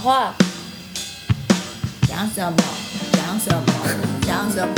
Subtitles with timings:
[0.00, 0.34] 话，
[2.08, 2.56] 讲什么？
[3.12, 3.62] 讲什么？
[4.22, 4.74] 讲什么？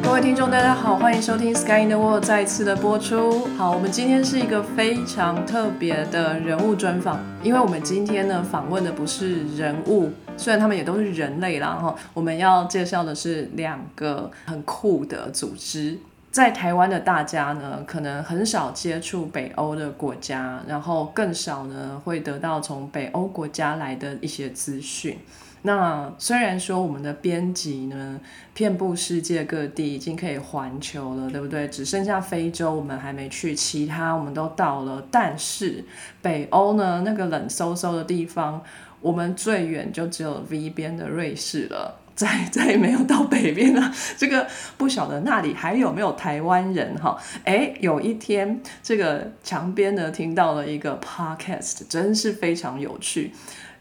[0.00, 3.48] 各位听众，大家好，欢迎收听《Sky in the World》再次的播出。
[3.58, 15.98] 好，我们今天是一个非常特别的人物专访，因为我们今天呢访问的不是人物，虽然他们也都是人类啦，哈，我们要介绍的是两个很酷的组织。
[16.32, 25.18] 在台湾的大家呢，可能很少接触北欧的国家，然后更少呢会得到从北欧国家来的一些资讯。
[25.64, 28.18] 那虽然说我们的编辑呢
[28.54, 31.68] 遍布世界各地，已经可以环球了，对不对？
[31.68, 35.06] 只剩下非洲我们还没去，其他我们都到了。
[35.10, 35.84] 但是
[36.22, 38.62] 北欧呢，那个冷飕飕的地方，
[39.02, 41.98] 我们最远就只有 V 边的瑞士了。
[42.14, 47.16] 再再也没有到北边了，这个不晓得那里还有没有台湾人哈？
[47.44, 53.32] 哎，有一天这个墙边呢听到了一个 podcast，真是非常有趣。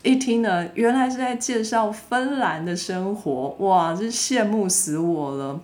[0.04, 5.62] 一听呢，原来是在介绍芬兰的生活，哇，真羡慕死我了。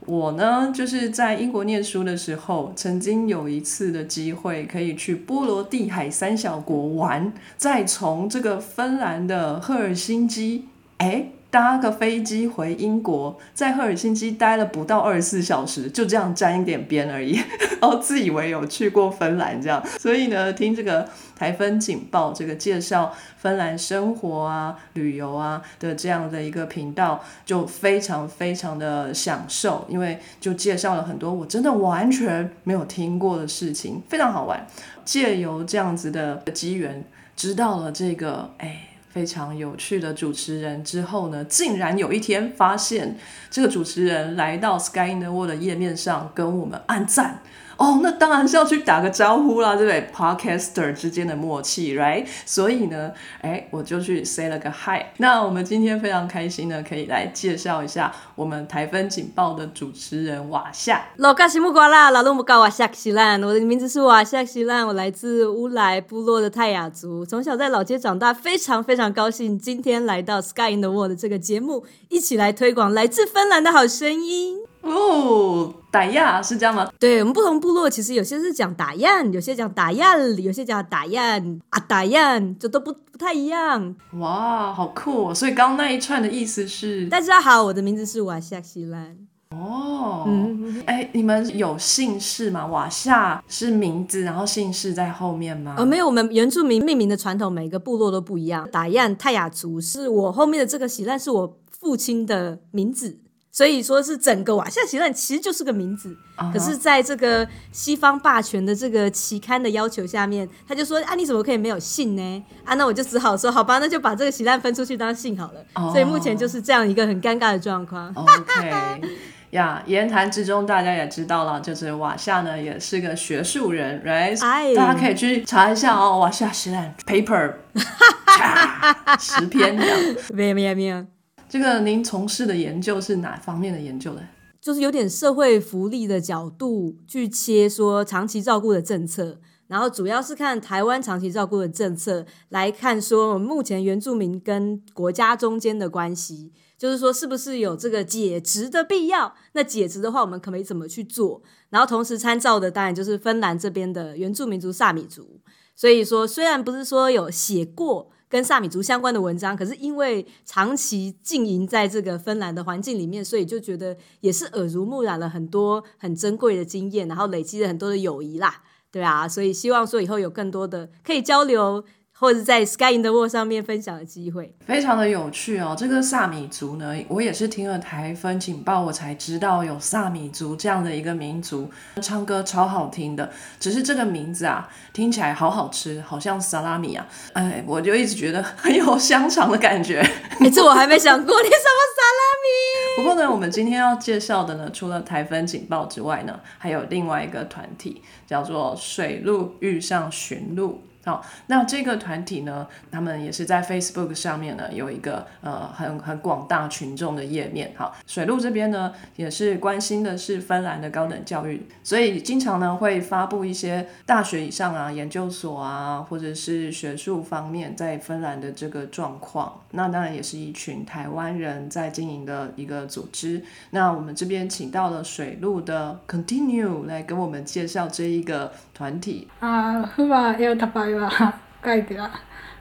[0.00, 10.66] 我呢就是在英国念书的时候，曾经有一次的机会可以去波罗的海三小国玩，再从这个芬兰的赫尔辛基，
[10.98, 11.26] 哎。
[11.56, 17.36] 搭个飞机回英国，在赫尔辛基待了不到二十四小时，就这样沾一点边而已，
[17.80, 34.66] 然 后自以为有去过芬兰这样，所以呢，听这个台风警报这个介绍芬兰生活啊、旅游啊的这样的一个频道，就非常非常的享受，因为就介绍了很多我真的完全没有听过的事情，非常好玩。
[35.06, 37.02] 借由这样子的机缘，
[37.34, 38.95] 知道了这个，哎。
[39.16, 43.16] 非常有趣的主持人之后呢，竟然有一天发现
[43.50, 47.40] 这个主持人来到 Sky in the World 的页面上跟我们按赞。
[47.76, 52.26] 哦，那当然是要去打个招呼啦，对不对？Podcaster 之间的默契，right？
[52.46, 53.12] 所以呢，
[53.42, 55.04] 哎，我就去 say 了个 hi。
[55.18, 61.04] 那我们今天非常开心呢，可以来介绍一下我们台风警报的主持人瓦夏。
[61.16, 74.65] 老嘎西木瓜啦，老龙木嘎瓦夏西兰，我的名字是瓦夏西兰，我来自乌来部落的泰雅族，从小在老街长大，非常非常高兴今天来到 Sky in the World 这个节目，一起来推广来自芬兰的好声音。
[74.86, 76.88] 哦，打亚是这样吗？
[76.98, 81.38] 对我们不同部落，其实有些是讲打亚，有些讲打亚，有些讲打亚
[81.70, 83.94] 啊打亚，这都不不太一样。
[84.18, 85.34] 哇，好酷！
[85.34, 89.16] 所以刚刚那一串的意思是，大家好，我的名字是瓦夏西兰。
[89.50, 92.66] 哦，嗯，哎，你们有姓氏吗？
[92.66, 95.76] 瓦夏是名字，然后姓氏在后面吗？
[95.78, 98.68] 呃，没有，我们原住民命名的传统，每个部落都不一样。
[98.70, 103.18] 打亚泰雅族是我后面的这个喜兰是我父亲的名字。
[103.56, 106.14] 所以说是整个瓦夏奇兰其实就是个名字，
[106.52, 112.44] 可是在这个西方霸权的这个期刊的要求下面，他就说啊，你怎么可以没有姓呢？
[112.66, 115.64] 啊，那我就只好说好吧，那就把这个喜兰分出去当 姓好了。
[115.90, 118.12] 所以目前就是这样一个很尴尬的状况。
[118.14, 119.00] OK
[119.52, 124.38] 呀，言谈之中大家也知道了，就是瓦夏呢也是个学术人，right？
[124.76, 127.54] 大家可以去查一下哦，瓦夏喜兰 paper
[129.18, 129.98] 十篇这样。
[130.34, 131.06] 没有没有没有。
[131.48, 134.20] 这个您从事的研究是哪方面的研究呢？
[134.60, 149.32] 就是有点社会福利的角度去切，说长期照顾的政策，然后主要是看台湾长期照顾的政策来看，说目前原住民跟国家中间的关系，就是说是不是有这个解职的必要？
[149.52, 151.40] 那解职的话，我们可以怎么去做？
[151.70, 155.40] 然后同时参照的当然就是芬兰这边的原住民族萨米族。
[155.76, 158.10] 所以说，虽然不是说有写过。
[158.28, 171.84] 跟萨米族相关的文章，可是因为长期经营在这个芬兰的环境里面，所以就觉得也是耳濡目染了很多很珍贵的经验，然后累积了很多的友谊啦，对啊，所以希望说以后有更多的可以交流。
[172.18, 175.74] 或者在 Sky in the World 上面分享的机会，非常的有趣哦。
[175.78, 181.70] 这个萨米族呢，我也是听了台风警报，我才知道有萨米族这样的一个民族，
[182.00, 183.30] 唱歌超好听的。
[183.60, 187.06] 只是这个名字啊，听起来好好吃，好像萨拉米啊。
[187.34, 190.00] 哎，我就一直觉得很有香肠的感觉。
[190.40, 193.02] 哎，这我还没想过，你什么萨拉米？
[193.02, 200.80] 不过呢，我们今天要介绍的呢，除了台风警报之外呢，还有另外一个团体，叫做水路遇上驯鹿。
[201.06, 207.72] 好，那这个团体呢，他们也是在 Facebook 上面呢有一个呃很很广大群众的页面。
[207.76, 219.60] 好，水路这边呢也是关心的是芬兰的高等教育，所以经常呢会发布一些大学以上啊、研究所啊，或者是学术方面在芬兰的这个状况。
[219.70, 223.44] 那当然也是一群台湾人在经营的一个组织。
[223.70, 229.26] 那我们这边请到了水路的 Continue 来跟我们介绍这一个团体。
[229.40, 231.32] 啊，hyvää iltapäivää
[231.62, 232.08] kaikilla。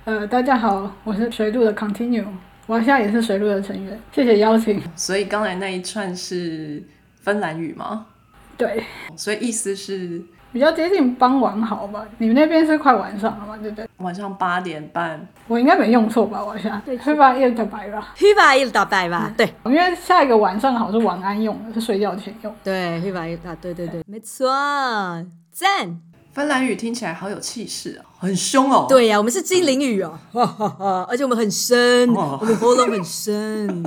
[0.06, 2.24] 呃，大家好，我是水路的 Continue，
[2.68, 4.82] 我现在也是水路的成员，谢谢邀请。
[4.96, 6.82] 所以刚才那一串是
[7.22, 8.06] 芬兰语吗？
[8.58, 8.84] 对，
[9.18, 10.24] 所以意思是
[10.54, 12.06] 比较接近傍晚好吧？
[12.20, 13.58] 你们那边是快晚上了嘛？
[13.58, 13.86] 对不对？
[13.98, 15.20] 晚上八点半。
[15.48, 16.42] 我应该没用错吧？
[16.42, 18.04] 我想，hyvää iltapäivää。
[18.18, 22.56] Hyvää iltapäivää，对因为下一个晚上好是晚安用的，是睡觉前用。
[22.64, 24.48] 对 ilta，对对对，没错，
[25.56, 26.02] 赞。
[26.34, 28.86] 芬兰语听起来好有气势哦，很凶哦。
[28.90, 33.82] 对呀、我们是精灵语哦，哈哈哈，而且我们很深，哦我们喉咙很深，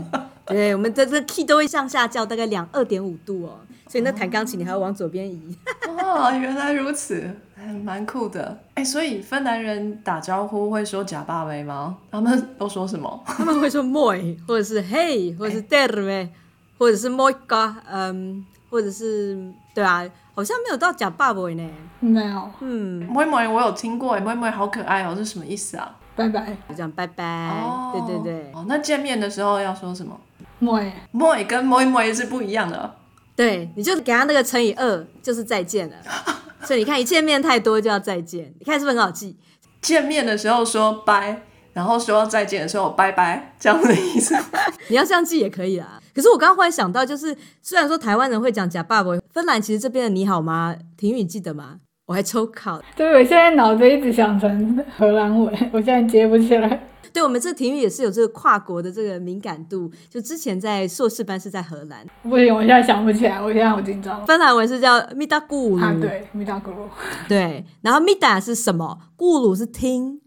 [0.47, 5.55] 对，我们的这个 key 都会向下降，大概两二点五度哦，所以那弹钢琴你还要往左边移。
[5.87, 7.23] 哦，原来如此，
[7.55, 8.59] 还蛮酷的。
[8.73, 11.99] 哎，所以芬兰人打招呼会说假爸威吗？
[12.11, 13.23] 他们都说什么？
[13.27, 16.31] 他们会说 moi，或者是 hey，或者是 terve，
[16.79, 19.39] 或者是 moika，嗯，或者是
[19.75, 20.05] 对啊，
[20.35, 21.71] 好像没有到假爸爸呢。
[22.01, 25.97] 没有，嗯，妹妹我有听过，哎，妹妹好可爱哦，是什么意思啊？
[26.15, 26.47] 拜拜。
[26.69, 27.25] 就这样，拜拜。
[27.25, 30.19] 哦，对对对哦，那见面的时候要说什么？
[30.59, 32.95] 妹，妹跟妹妹是不一样的。
[33.37, 35.97] 对，你就给他那个乘以二，就是再见了。
[36.65, 39.37] 所以你看，一见面太多就要再见，你看是不是很好记？
[39.81, 41.43] 见面的时候说拜，
[41.73, 44.37] 然后说再见的时候拜拜，这样的意思。
[44.89, 45.98] 你要这样记也可以啦。
[46.15, 50.77] 可是我刚刚忽然想到，就是虽然说台湾人会讲假爸爸，芬兰其实这边的你好吗？
[50.97, 51.77] 婷宇你记得吗？
[52.07, 56.89] 我还抽考，对我现在脑子一直想成荷兰文，我现在接不起来。
[57.13, 59.91] 对我们这婷宇也是有这个跨国的这个敏感度。
[60.09, 64.25] 就之前在硕士班是在荷兰，不行，我现在想不起来，我现在好紧张。
[64.27, 66.89] 芬兰文是叫米达咕鲁，啊，对，米达咕噜。
[67.29, 68.99] 对，然后米达是什么？
[69.17, 70.21] 咕鲁是听，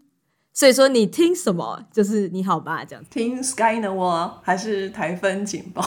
[0.54, 5.82] 所以说你听什么就是你好吧，这样子听 Sky 呢我还是台风警报？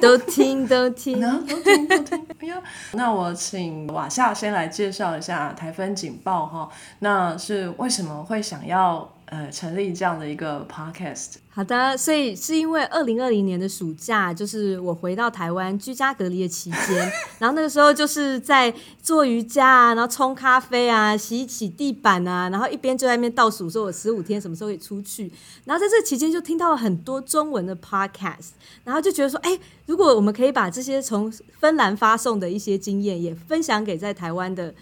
[0.00, 1.20] 都 听都听。
[1.20, 2.26] 都听 都听。
[2.40, 2.60] 哎呀，
[2.92, 6.68] 那我请瓦夏先来介绍一下台风警报哈，
[6.98, 11.34] 那是为什么会想要呃成立这样的一个 podcast？
[11.50, 18.72] 好的，所以是因为二零二零年的暑假，就是我回到台湾居家隔离的期间，然后那个时候就是在
[19.02, 25.30] 做瑜伽啊，然后冲咖啡啊，洗一洗地板啊，然后一边就在那边倒数说我十五天什么时候可以出去，
[25.64, 28.50] 然后在这期间就听到了很多中文的 podcast，
[28.84, 34.72] 然后就觉得说，哎，如果我们可以把这些从芬兰发送的一些经验也分享给在台湾的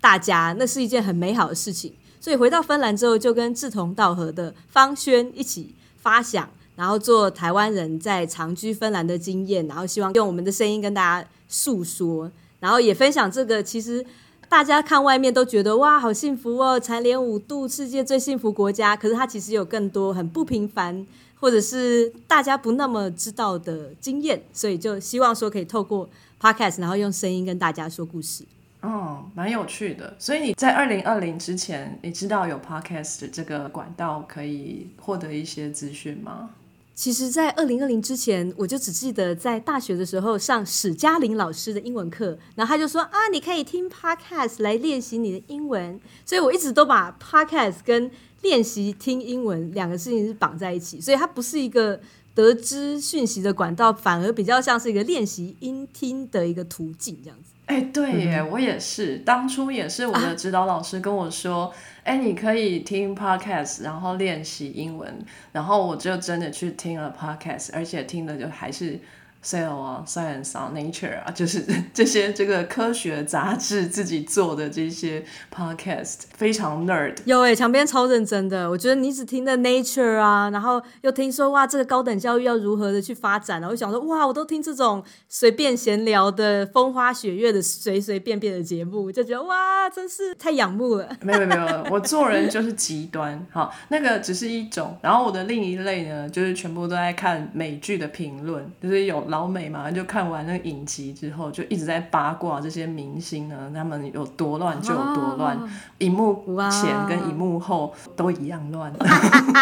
[0.00, 1.94] 大家，那是一件很美好的事情。
[2.20, 12.30] 所以回到芬兰之后，就跟志同道合的方轩一起发想，然后做台湾人在长居芬兰的经验，然后希望用我们的声音跟大家诉说，
[12.60, 14.04] 然后也分享这个其实。
[14.50, 18.96] 大家看外面都觉得哇，好幸福哦，蝉联五度，世界最幸福国家。
[18.96, 21.06] 可是它其实有更多很不平凡，
[21.38, 26.08] 或者是大家不那么知道的经验，所以就希望说可以透过
[26.40, 28.42] podcast，然后用声音跟大家说故事。
[28.80, 30.14] 哦，蛮有趣的。
[30.18, 36.50] 所以你在二零二零之前，你知道有 podcast 这个管道可以获得一些资讯吗？
[36.94, 48.10] 其实，在二零二零之前，我就只记得在大学的时候上史嘉玲老师的英文课，然后他就说啊，你可以听 podcast 来练习你的英文，所以我一直都把 podcast 跟
[48.42, 52.00] 练习听英文两个事情是绑在一起，所以它不是一个
[52.34, 57.52] 得知讯息的管道，反而比较像是一个练习音听的一个途径，这样子。
[57.68, 61.70] 哎，对耶，我也是，当初也是我的指导老师跟我说，
[62.02, 65.18] 哎、你可以听 podcast，然后练习英文，
[65.52, 68.98] 然后我就真的去听了 podcast，而且听的就还是
[69.44, 71.64] Cell 啊、Science 啊、Nature 啊，就是
[71.94, 77.14] 这些这个科学杂志自己做的这些 podcast，非常 nerd。
[77.24, 78.68] 有诶、墙边超认真的。
[78.68, 91.08] 我觉得你只听的 Nature 啊，然后又听说哇，这个高等教育要如何的去发展，然后就想说哇，我都听这种随便闲聊的风花雪月的随随便便的节目，就觉得哇，真是太仰慕了。
[91.22, 105.58] 没有没有没 有，我做人就是极端，好，那个只是一种，然后我的另一类呢，就是全部都在看美剧的评论，就是有老美嘛，就看完那个影集之后，就一直在八卦这些明星呢，他们有多乱就有多乱，
[105.98, 108.92] 荧幕前跟荧幕后都一样乱。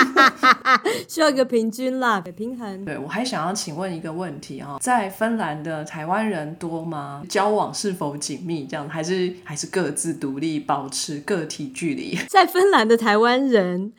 [1.09, 2.85] 需要一个平均啦，平衡。
[2.85, 7.23] 对，我还想要请问一个问题啊，在芬兰的台湾人多吗？
[7.29, 8.67] 交往是否紧密？
[8.67, 12.17] 这样还是还是各自独立，保持个体距离？
[12.29, 13.93] 在芬兰的台湾人。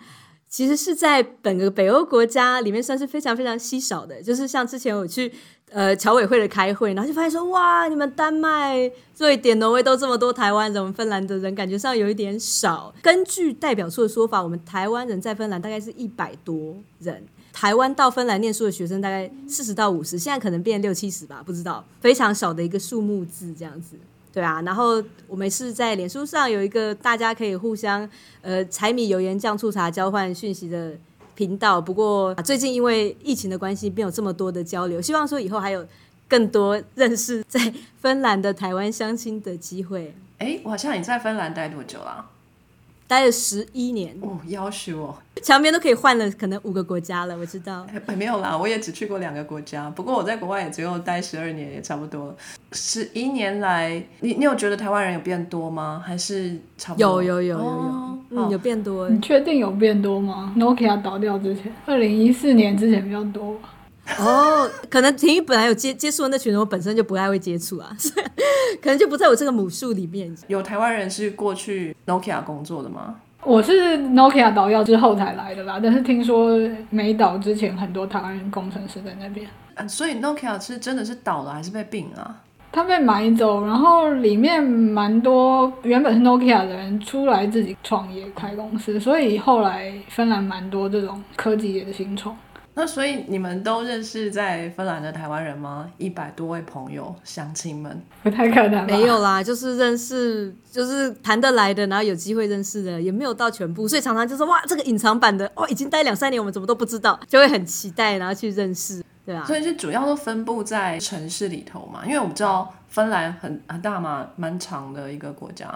[0.49, 5.29] 其实是在本个北欧国家里面算是非常非常稀少的，就是像之前我去
[5.71, 12.93] 呃侨委会的开会，然后就发现说哇，你们丹麦、瑞典、挪威都这么多台湾人，我们芬兰的人感觉上有一点少。
[13.01, 23.97] 根据代表处的说法，我们台湾人在芬兰大概是一百多人，台湾到芬兰念书的学生大概四十到五十，现在可能变六七十吧，不知道，非常少的一个数目字这样子。
[24.33, 28.07] 对啊，然后我们是在脸书上有一个大家可以互相
[28.41, 30.95] 呃柴米油盐酱醋茶交换讯息的
[31.37, 31.79] 频道。
[31.79, 34.99] 不过最近因为疫情的关系，没有这么多的交流。
[34.99, 35.85] 希望说以后还有
[36.27, 40.15] 更多认识在芬兰的台湾相亲的机会。
[40.39, 42.25] 哎，我好像你在芬兰待多久了？
[43.07, 47.37] 待了十一年哦，要求哦，墙边都可以换了，可能五个国家了。
[47.37, 49.89] 我知道，没有啦，我也只去过两个国家。
[49.91, 52.35] 不过我在国外也只有待十二年，也差不多。
[52.73, 56.03] 十一年来，你你有觉得台湾人有变多吗？
[56.05, 57.23] 还是差不多？
[57.23, 59.09] 有有有有有，嗯，有变多。
[59.09, 63.55] 你确定有变多吗？Nokia 倒掉之前，二零一四年之前比较多。
[64.19, 67.89] 哦，可能婷玉本来有接接触的那群人，我本身就不太会接触啊，
[68.81, 70.33] 可能就不在我这个母数里面。
[70.47, 73.15] 有台湾人是过去 Nokia 工作的吗？
[73.43, 76.57] 我是 Nokia 倒掉之后才来的啦，但是听说
[76.89, 79.47] 没倒之前，很多台湾人工程师在那边。
[79.75, 82.43] 嗯，所以 Nokia 是真的是倒了还是被并啊？
[82.71, 92.37] 他被买走，然后里面蛮多原本是 Nokia 的人出来自己创业开公司，所以后来芬兰蛮多这种科技业的新创。
[92.75, 95.89] 那所以你们都认识在芬兰的台湾人吗？
[95.97, 98.85] 一百多位朋友、乡亲们，不太可能。
[98.85, 103.87] 没有啦，就是认识，就是谈得来的，然后有机会认识的，也没有到全部。
[103.87, 109.43] 所以常常就是哇，这个隐藏版的哦，已经待两三年，我们怎么都不知道，就会很期待，然后去认识，对啊。
[109.45, 115.67] 所以是主要都分布在城市里头嘛，因为我们知道芬兰很很大嘛，蛮长的一个国家。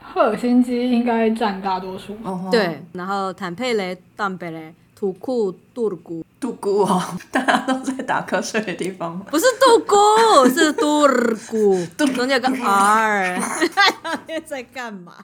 [0.00, 2.16] 赫尔辛基应该占大多数。
[2.50, 4.74] 对，然后坦佩雷、坦贝雷。
[4.96, 9.18] 土库杜古杜古哦， 大家都在打瞌睡的地方。
[9.30, 11.06] 不是杜古，是杜
[11.50, 13.40] 古， 中间有个 R。
[14.44, 15.14] 在干嘛？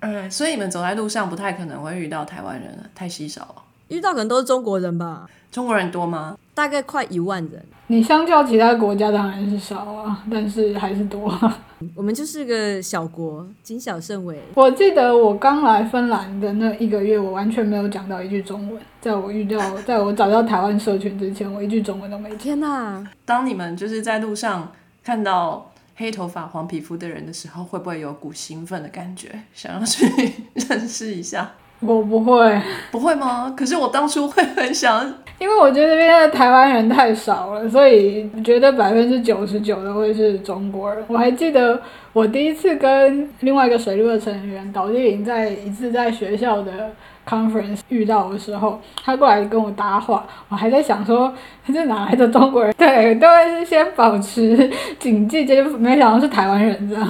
[0.00, 3.54] 嗯，所以你们走在路上不太可能会遇到台湾人，太稀少了。
[3.88, 5.26] 遇到可能都是中国人吧？
[5.50, 6.36] 中国人多吗？
[6.54, 7.64] 大概快一万人。
[7.88, 11.38] 你相较其他国家当然是少啊，但是还是多。
[11.94, 14.40] 我们就是个小国，谨小慎微。
[14.54, 18.80] 我记得我刚来芬兰的那一个月，我完全没有讲到一句中文。
[19.00, 22.34] 在我遇到， 在我找到台湾社群之前，我一句中文都没。
[22.36, 23.04] 天哪！
[23.26, 30.06] 当你们就是在路上看到黑头发、黄皮肤的人的时候，会不会有股兴奋的感觉，想要去
[30.54, 31.50] 认识一下？
[31.84, 32.60] 我不会，
[32.90, 33.52] 不会吗？
[33.56, 35.04] 可是我当初会很想，
[35.38, 41.04] 因为我觉得这边的台湾人太少了，所以觉得百分之九十九都会是中国人。
[41.08, 46.92] 我还记得我第一次跟另外一个水路的成员导丽玲在一次在学校的
[47.28, 51.34] conference 遇到的时候，他过来跟我搭话，我还在想说
[51.66, 52.72] 他是哪来的中国人？
[52.78, 54.70] 对，都会是先保持
[55.00, 57.08] 警惕，就没想到是台湾人这样。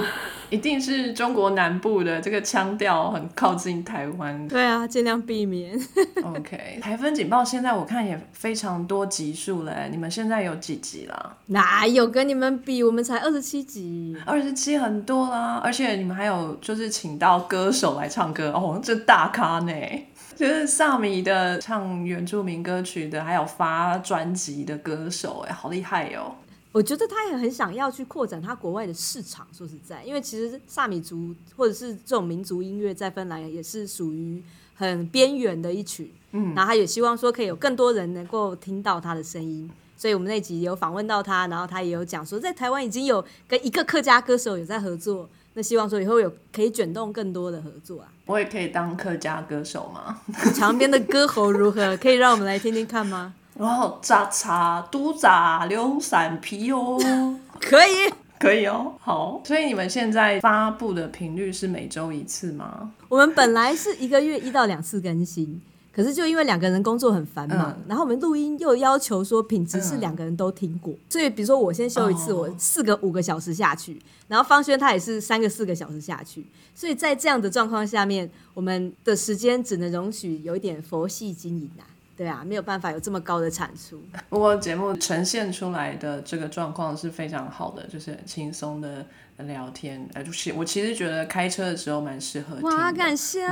[0.53, 4.47] 一定是中国南部的这个腔调很靠近台湾。
[4.47, 5.75] 对啊，尽量避免。
[6.23, 11.37] OK，台风警报现在我看也非常多集数嘞，你们现在有几集了？
[11.47, 12.83] 哪有跟你们比？
[12.83, 15.59] 我们才二十七集，二十七很多啦。
[15.63, 19.73] 而且你们还有就是请到歌手来唱歌哦，这大咖呢，
[20.35, 26.35] 就是萨米的唱原住民歌曲的，还有发专辑的歌手，哎，好厉害哟。
[26.73, 29.47] 我觉得他也很想要去扩展他国外的市场。
[29.53, 34.43] 说实在，因为其实萨米族或者是这种民族音乐在芬兰也是属于
[34.75, 36.11] 很边缘的一群。
[36.31, 39.69] 嗯，然后他也希望说可以有更多人能够听到他的声音。
[39.95, 45.29] 所以我们那集有访问到他，然后他也有讲说，在台湾已经有跟一个客家歌手有在合作。
[45.53, 48.11] 那希望说以后有可以卷动更多的合作啊。
[48.25, 50.19] 我也可以当客家歌手吗？
[50.55, 51.95] 墙边的歌喉如何？
[51.97, 53.35] 可以让我们来听听看吗？
[53.57, 56.97] 然后扎茶都炸两散皮哦，
[57.61, 59.41] 可以，可以哦，好。
[59.45, 62.91] 所以你们现在发布的频率是每周一次吗？
[63.09, 65.61] 我们本来是一个月一到两次更新，
[65.93, 76.43] 可是就因为两个人工作很繁忙，然后我们录音又要求说品质是两个人都听过，所以比如说我先修一次，我四个五个小时下去，然后方轩他也是三个四个小时下去，
[76.73, 81.85] 所以在这样的状况下面，我们的时间只能容许有一点佛系经营啊。
[82.15, 84.01] 对啊，没有办法有这么高的产出。
[84.29, 89.05] 不过节目呈现出来的这个状况是非常好的，就是很轻松的
[89.37, 90.07] 聊天。
[90.13, 93.47] 呃，就是我其实觉得开车的时候蛮适合听哇，感谢！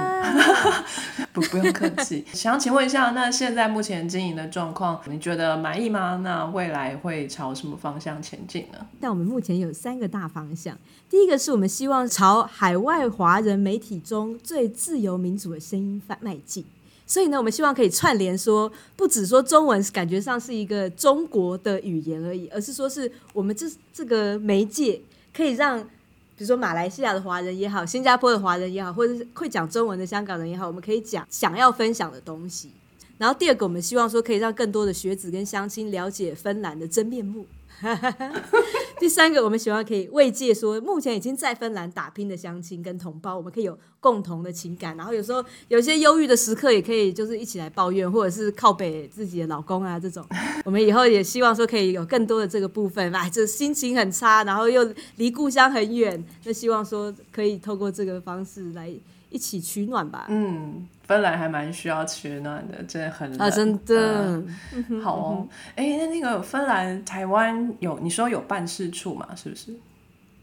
[1.34, 2.24] 不不用客气。
[2.34, 6.22] 想请问一下，那现在目前经营的状况，你觉得满意吗？
[6.24, 8.86] 那未来会朝什么方向前进呢？
[9.00, 10.77] 但我们目前有三个大方向。
[11.10, 16.63] 第一个是我们希望朝海外华人媒体中最自由民主的声音迈迈进。
[17.12, 25.01] 所以呢，我们希望可以串联说，不只说中文感觉上是一个中国的语言而已，而是说是我们这这个媒介
[25.36, 32.70] 可以让，比如说马来西亚的华人也好，新加坡的华人也好，或者是会讲中文的香港人也好，我们可以讲想要分享的东西。
[33.18, 37.46] 然后第二个，我们希望说可以让更多的学子跟乡亲了解芬兰的真面目。
[39.00, 44.95] 第三个，我们希望可以慰藉说，目前已经在芬兰打拼的乡亲跟同胞，我们可以有共同的情感。
[44.95, 50.23] 然后有时候有些忧郁的时刻，也可以就是一起来抱怨，或者是靠北自己的老公啊这种。
[50.63, 58.91] 我们以后也希望说可以有更多的这个部分吧， 就心情很差，然后又离故乡很远，那希望说可以透过这个方式来
[59.31, 60.27] 一起取暖吧。
[60.29, 64.41] 嗯，芬兰还蛮需要取暖的，真的很冷啊，真的。
[64.72, 69.27] 嗯好哦，哎、那那个芬兰、台湾有你说有办事处嘛？
[69.36, 69.75] 是不是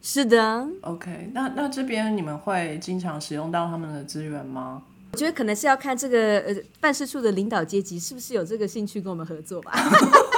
[0.03, 4.83] 是的，？OK，那那这边你们会经常使用到他们的资源吗？
[5.13, 9.73] 我觉得可能是要看这个呃办事处的领导阶级是不是有这个兴趣跟我们合作吧。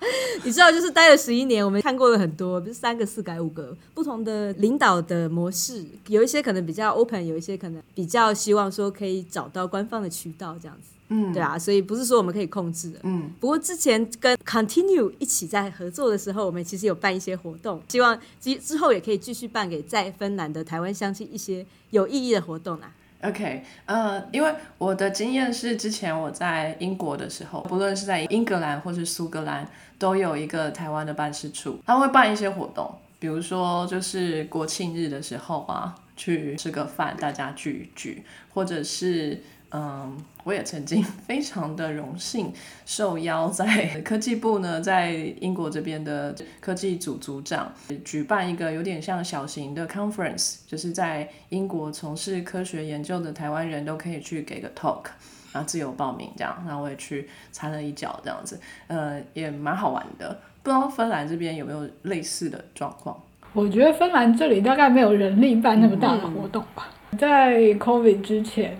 [0.44, 10.90] 你知道，就是待了十一年，我们看过了很多，不是三个、四改、五个不同的领导的模式，有一些可能比较 open，有一些可能比较希望说可以找到官方的渠道这样子。
[11.10, 13.00] 嗯，对啊，所以不是说我们可以控制的。
[13.02, 22.92] 嗯，不过之前跟 Continue 一起在合作的时候，我们其实有办一些活动，希望之之后也可以继续办给在芬兰的台湾乡亲一些有意义的活动啦。
[23.22, 38.22] OK，呃，因为我的经验是，之前我在英国的时候，不论是在英格兰或是苏格兰，都有一个台湾的办事处，他会办一些活动，比如说就是国庆日的时候啊，去吃个饭，大家聚一聚，
[38.54, 39.42] 或者是。
[39.70, 42.52] 嗯，我也曾经非常的荣幸
[42.86, 47.70] 受邀在科技部呢，在英国这边的科技组组长
[48.04, 55.04] 举办一个有点像小型的 conference，就是在英国从事科学研究的台湾人都可以去给个 talk，
[55.52, 60.40] 然后自由报名这样，然后我也去参了一脚这样子，呃，也蛮好玩的。
[60.62, 63.14] 不知道芬兰这边有没有类似的状况？
[63.52, 66.88] 我觉得芬兰这里大概没有人力办那么大的活动吧。
[67.18, 68.76] 在 COVID 之前，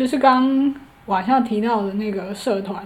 [0.00, 2.82] 就是刚晚上提到的那个社团，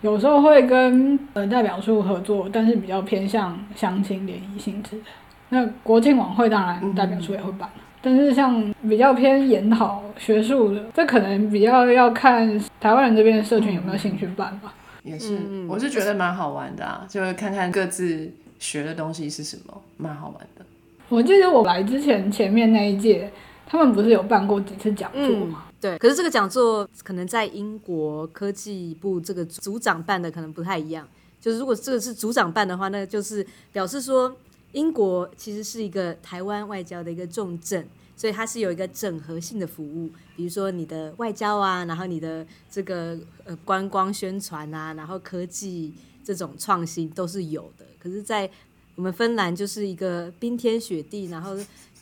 [0.00, 5.04] 有时候会跟呃代表处合作，但是比较偏向相亲联谊性质的。
[5.50, 7.68] 那国庆晚会当然代表处也会办，
[8.00, 14.72] 但是像比较偏研讨学术的，这可能比较要看台湾人这边的社群有没有兴趣办吧。
[15.02, 15.38] 也是，
[15.68, 20.64] 我是觉得蛮好玩的啊，就是看看各自学的东西是什么，蛮好玩的。
[21.10, 23.30] 我记得我来之前前面那一届，
[23.66, 25.64] 他们不是有办过几次讲座吗？
[25.80, 31.06] 对，可是这个讲座可能在英国科技部这个组长办的可能不太一样。
[31.40, 34.34] 就是如果这个是组长办的话，那就是表示说
[34.72, 37.86] 英国其实是一个台湾外交的一个重镇，
[38.16, 47.84] 所以它是有一个整合性的服务，比如说你的外交啊，然后你的这个呃观光宣传啊，然后科技这种创新都是有的。
[47.98, 48.50] 可是，在
[48.96, 51.56] 我们芬兰就是一个冰天雪地，然后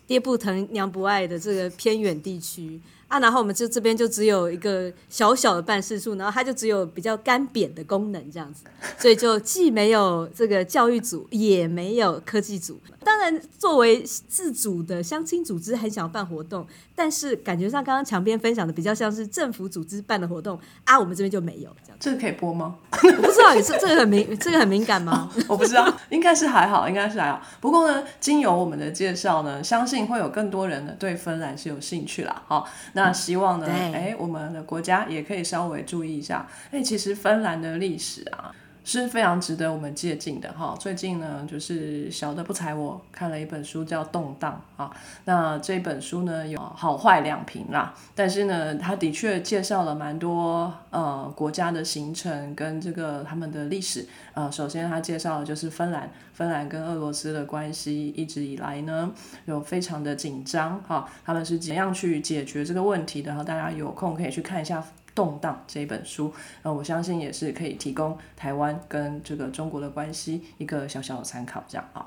[0.06, 8.64] 爹不疼娘不爱的这个偏远地区啊，然后我们就这边就只有一个小小的办事处，然后它就只有比较干瘪的功能这样子，
[8.98, 12.80] 所以就既没有这个教育组，也没有科技组。
[13.04, 21.98] 当然，作为自主的相亲组织，很想要办活动，但是感觉上刚刚墙边分享的比较像是政府组织办的活动啊，我们这边就没有这样。
[22.00, 22.76] 这个可以播吗？
[22.90, 25.30] 我不知道，也是这个很敏，这个很敏感吗？
[25.46, 27.42] 我不知道，应该是还好，应该是还好。
[27.60, 32.42] 不过呢，经由我们的介绍呢，相信会有更多人呢对芬兰是有兴趣啦。
[32.46, 36.48] 好，那希望呢，对哎，我们的国家也可以稍微注意一下。
[36.70, 38.54] 哎，其实芬兰的历史啊。
[38.84, 40.76] 是非常值得我们借鉴的哈。
[40.78, 44.94] 最近呢，就是小的不才，我看了一本书叫《动荡》啊。
[45.24, 54.06] 那这本书呢有好坏两评啦，但是呢，它的确介绍了蛮多呃国家的形成跟这个他们的历史。
[54.34, 59.10] 呃，首先它介绍的就是芬兰，芬兰跟俄罗斯的关系一直以来呢
[59.46, 63.30] 有非常的紧张哈，他们是怎样去解决这个问题的？
[63.30, 64.84] 然后大家有空可以去看一下。
[65.14, 72.06] 动荡这一本书，呃，我相信也是可以提供台湾跟这个中国的关系一个小小的参考，这样啊。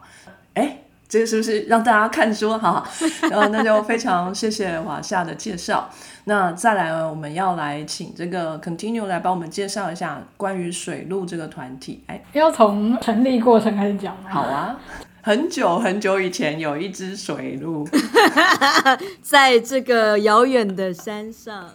[0.56, 2.58] 哎，这个是不是让大家看书？
[2.58, 2.86] 好，
[3.30, 5.89] 然后 那就非常谢谢华夏的介绍。
[6.26, 12.04] 那再来呢，我们要来请这个 Continue 来帮我们介绍一下关于水路这个团体。
[12.08, 14.30] 哎，要从成立过程开始讲吗？
[14.30, 14.78] 好啊，
[15.22, 17.88] 很久很久以前有一只水路，
[19.22, 21.70] 在这个遥远的山上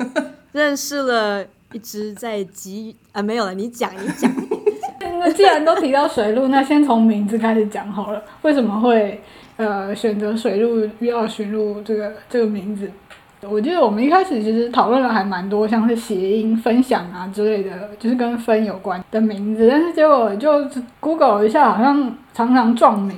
[0.52, 4.30] 认识了一只在极啊没有了，你讲你讲。
[5.00, 8.22] 那 既然都提到水路，那先从名字开始讲好了。
[8.42, 9.20] 为什么会
[9.56, 12.90] 呃选择水路遇到寻路这个这个名字？
[13.48, 19.66] 我记得我们一开始其实讨论了还蛮多，像是谐音、分享啊之类的，就是跟分有关的名字。
[19.68, 20.64] 但是结果就
[21.00, 23.16] Google 一下，好像常常撞名，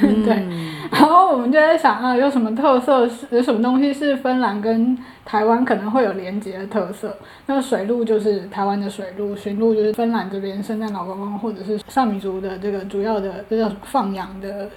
[0.24, 0.77] 对。
[0.90, 7.16] 然后我们就在想啊，有什么特色是有什么东西是芬兰跟台湾可能会有连接的特色？
[7.46, 14.68] 那水路就是台湾的水路，驯鹿就是芬兰这边圣诞老公公或者是上米族的这个主要的这叫放养的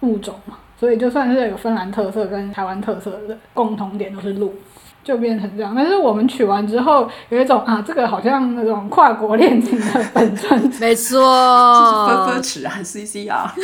[0.00, 0.56] 物种嘛。
[0.76, 4.54] 所以就算是有芬兰特色跟台湾特色的共同点，都是路，
[5.02, 5.72] 就变成这样。
[5.74, 10.60] 但是我们取完之后，有一种啊，这个好像那种跨国恋情的本尊。
[10.80, 13.54] 没错，分分尺啊，C C 啊。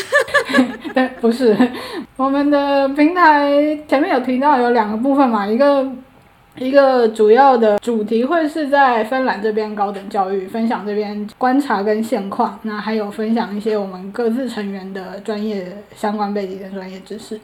[0.95, 1.57] 对，不是。
[2.17, 5.87] 我们的平台前面有提到有两个部分嘛，一个。
[6.59, 17.39] 一个主要的主题会是在芬兰这边高等教育分享这边观察跟现况，那还有分享一些我们各自成员的专业相关背景跟专业知识。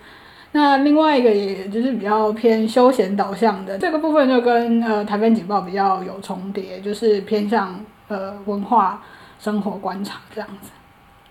[0.55, 9.03] 那另外一个也就是比较偏休闲导向的这个部分，就跟呃台湾警报比较有重叠，就是偏向呃文化
[9.41, 10.69] 生活观察这样子。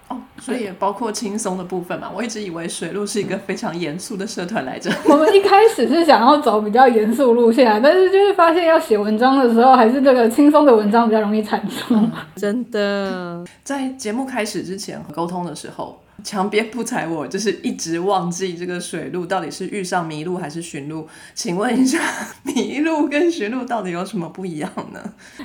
[0.07, 2.11] 哦所以也包括轻松的部分嘛。
[2.13, 4.91] 我一直以为水路是一个非常严肃的社团来着。
[5.05, 11.95] 我们一开始是想要走比较严肃路线啊，但是就是发现要写文章的时候，还是这个轻松的文章比较容易产出。
[12.35, 16.00] 真的，在节目开始之前沟通的时候。
[16.23, 21.07] 墙边不踩我，就是一直忘记这个水路到底是遇上麋鹿还是驯鹿。
[21.33, 21.99] 请问一下，
[22.45, 24.99] 麋鹿跟驯鹿到底有什么不一样呢？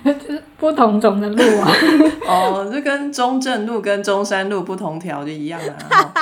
[0.05, 1.73] 就 是不同种的鹿啊。
[2.27, 6.13] 哦，这跟中正路跟中山路不同条就一样啊。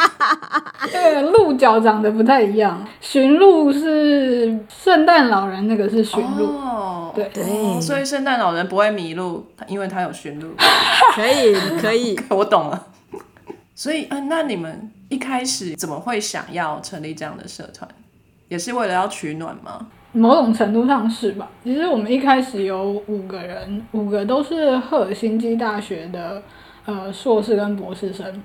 [0.90, 2.86] 对，鹿角长得不太一样。
[3.00, 6.44] 驯鹿是圣诞老人，那个是驯鹿。
[6.44, 10.48] 哦，对对，所以圣诞老人不会迷路，因为他有驯鹿。
[11.14, 12.86] 可以，可以， 我懂了。
[13.74, 17.88] 所以，嗯，那你们一开始怎么会想要成立这样的社团？
[18.48, 19.88] 也是为了要取暖吗？
[20.12, 21.50] 某种程度上是吧。
[21.64, 26.40] 其实我们一开始有五个人，五个都是赫尔辛基大学的
[26.84, 28.42] 呃硕士跟博士生。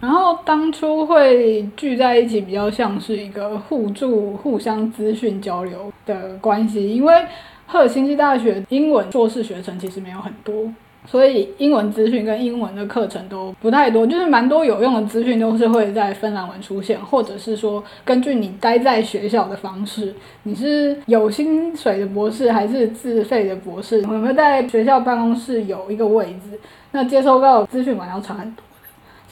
[0.00, 6.92] 然后当初会聚在一起，比较像是一个互助、互相资讯交流的关系。
[6.92, 7.24] 因为
[7.66, 10.68] 赫尔辛基大学英文硕士学程其实没有很多。
[11.06, 20.14] 所以英文资讯跟英文的课程都不太多，就是蛮多有用的资讯都是会在芬兰文出现，或者是说根据你待在学校的方式，
[20.44, 26.58] 你是有薪水的博士还是自费的博士，有没有在学校办公室有一个位置，
[26.92, 28.62] 那接收到资讯完要差很多。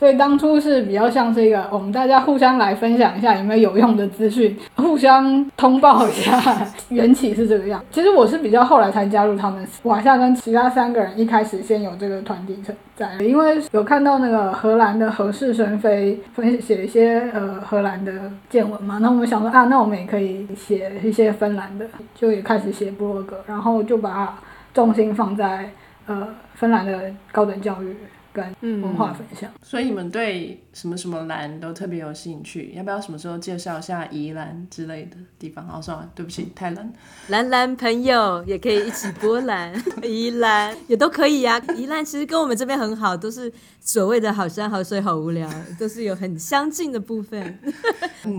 [0.03, 6.43] 所以当初是比较像是一个，我们大家互相来分享一下有没有有用的资讯，互相通报一下。
[6.91, 7.81] 缘起是这个样。
[7.93, 18.13] 其实我是比较后来才加入他们，瓦夏跟其他三个人一开始先有这个团体存在，因为有看到那个荷兰的何氏生飞分写一些呃荷兰的
[18.51, 24.37] 见闻嘛，那我们想说啊，那我们也可以写一些芬兰的，就也开始写部落格，然后就把
[24.75, 25.71] 重心放在
[26.09, 27.95] 呃芬兰的高等教育。
[28.33, 28.45] 跟
[28.83, 35.67] 文化分享，所以你们对什么什么蓝都特别有兴趣，要不要什么时候介绍一下宜兰之类的地方？
[35.67, 36.93] 好，算了，对不起，太冷。
[37.29, 41.61] 蓝蓝朋友也可以一起波兰， 宜兰也都可以呀。
[41.77, 47.59] 宜兰其实跟我们这边很好，都是所谓的好山好水好无聊，都是有很相近的部分。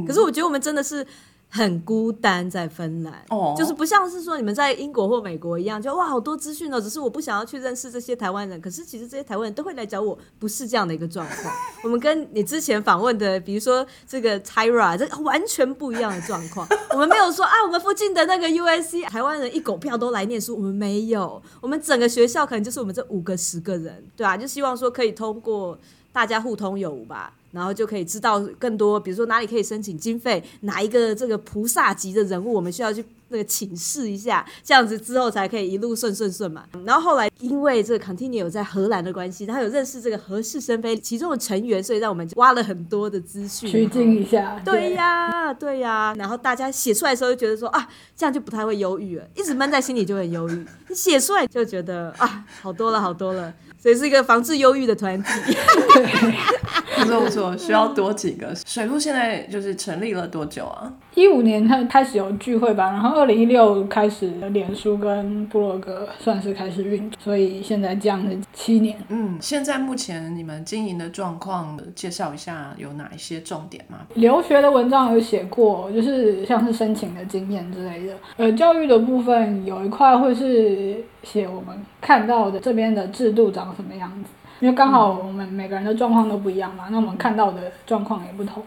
[0.08, 1.06] 可是我觉得我们真的是。
[1.56, 3.14] 很孤单，在芬兰，
[3.56, 6.82] 就是不像是说你们在英国或美国一样，就哇好多资讯哦。
[6.82, 11.54] 只是我不想要去认识这些台湾人，可是其实这些台湾人都会来找我，不是这样的一个状况。
[11.84, 16.68] 我们跟你之前访问的，比如说这个 Tyra，这完全不一样的状况。
[16.90, 21.40] 我们没有说啊，我们附近的那个 USC 台湾人一狗票都来念书，我们没有。
[21.62, 25.78] 我们整个学校可能就是我们这五个十个人，对啊，就希望说可以通过
[26.12, 27.32] 大家互通有无吧。
[27.54, 36.64] 然后就可以知道更多，比如说哪里可以申请经费，哪一个这个菩萨级的人物，我们需要去那个请示一下，这样子之后才可以一路顺顺顺嘛。
[36.84, 44.60] 然后后来因为这个 Continue 有在荷兰的关系，他有认识这个何氏生非其中的成员，所以让我们挖了很多的资讯，取经一下。
[44.66, 46.14] 对呀，对呀。
[46.18, 50.66] 然后大家写出来的时候就觉得说啊，这样就不太会忧郁了，一直闷在心里就很忧郁。
[50.90, 53.54] 你写出来就觉得啊，好多了，好多了。
[53.84, 55.30] 所以是一个防治忧郁的团体。
[56.96, 58.56] 你们错不错，需要多几个。
[58.66, 60.90] 水路现在就是成立了多久啊？
[61.16, 68.98] 一五年它开始有聚会吧，然后二零一六开始脸书跟部落格算是开始运作，所以现在这样是七年。
[69.10, 73.98] 嗯，现在目前你们经营的状况，介绍一下有哪一些重点吗？
[74.14, 78.14] 留学的文章有写过，就是像是申请的经验之类的。
[78.38, 88.64] 呃，教育的部分有一块会是写我们看到的这边的制度长什么样子，因为刚好我们每个人的状况都不一样嘛，那我们看到的状况也不同。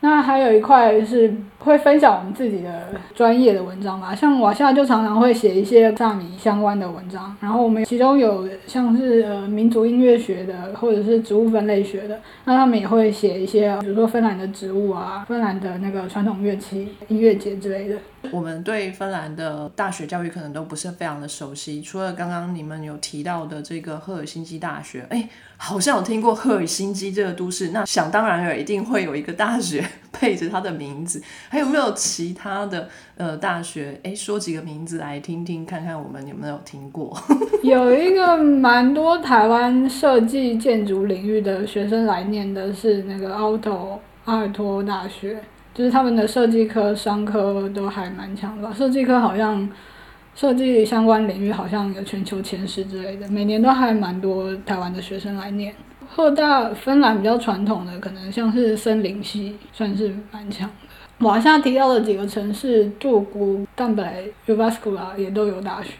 [0.00, 17.96] 那还有一块是会分享我们自己的专业的文章吧，像我现在就常常会写一些萨米相关的文章，然后我们其中有像是呃民族音乐学的，或者是植物分类学的，那他们也会写一些，比如说芬兰的植物啊，芬兰的那个传统乐器、音乐节之类的。
[18.32, 34.00] 我们对芬兰的大学教育可能都不是非常的熟悉，除了刚刚你们有提到的这个赫尔辛基大学，哎，好像有听过赫尔辛基这个都市，那想当然了，一定会有一个大学 配着它的名字，还有没有其他的呃大学？
[34.02, 37.16] 哎，说几个名字来听听，看看我们有没有听过。
[37.62, 45.40] 有一个蛮多台湾设计建筑领域的学生来念的是那个奥托阿尔托大学。
[45.76, 49.68] 就是他们的设计科、商科都还蛮强的，设计科好像
[50.34, 55.74] 设计相关领域好像有全球前十之类的，每年都还蛮多台湾的学生来念。
[56.08, 60.74] 赫大芬兰比较传统的，可能像是森林系，算是蛮强的。
[61.18, 65.90] 往下提到的几个城市，杜古、但本来 u v a s c u l a 也都有大学。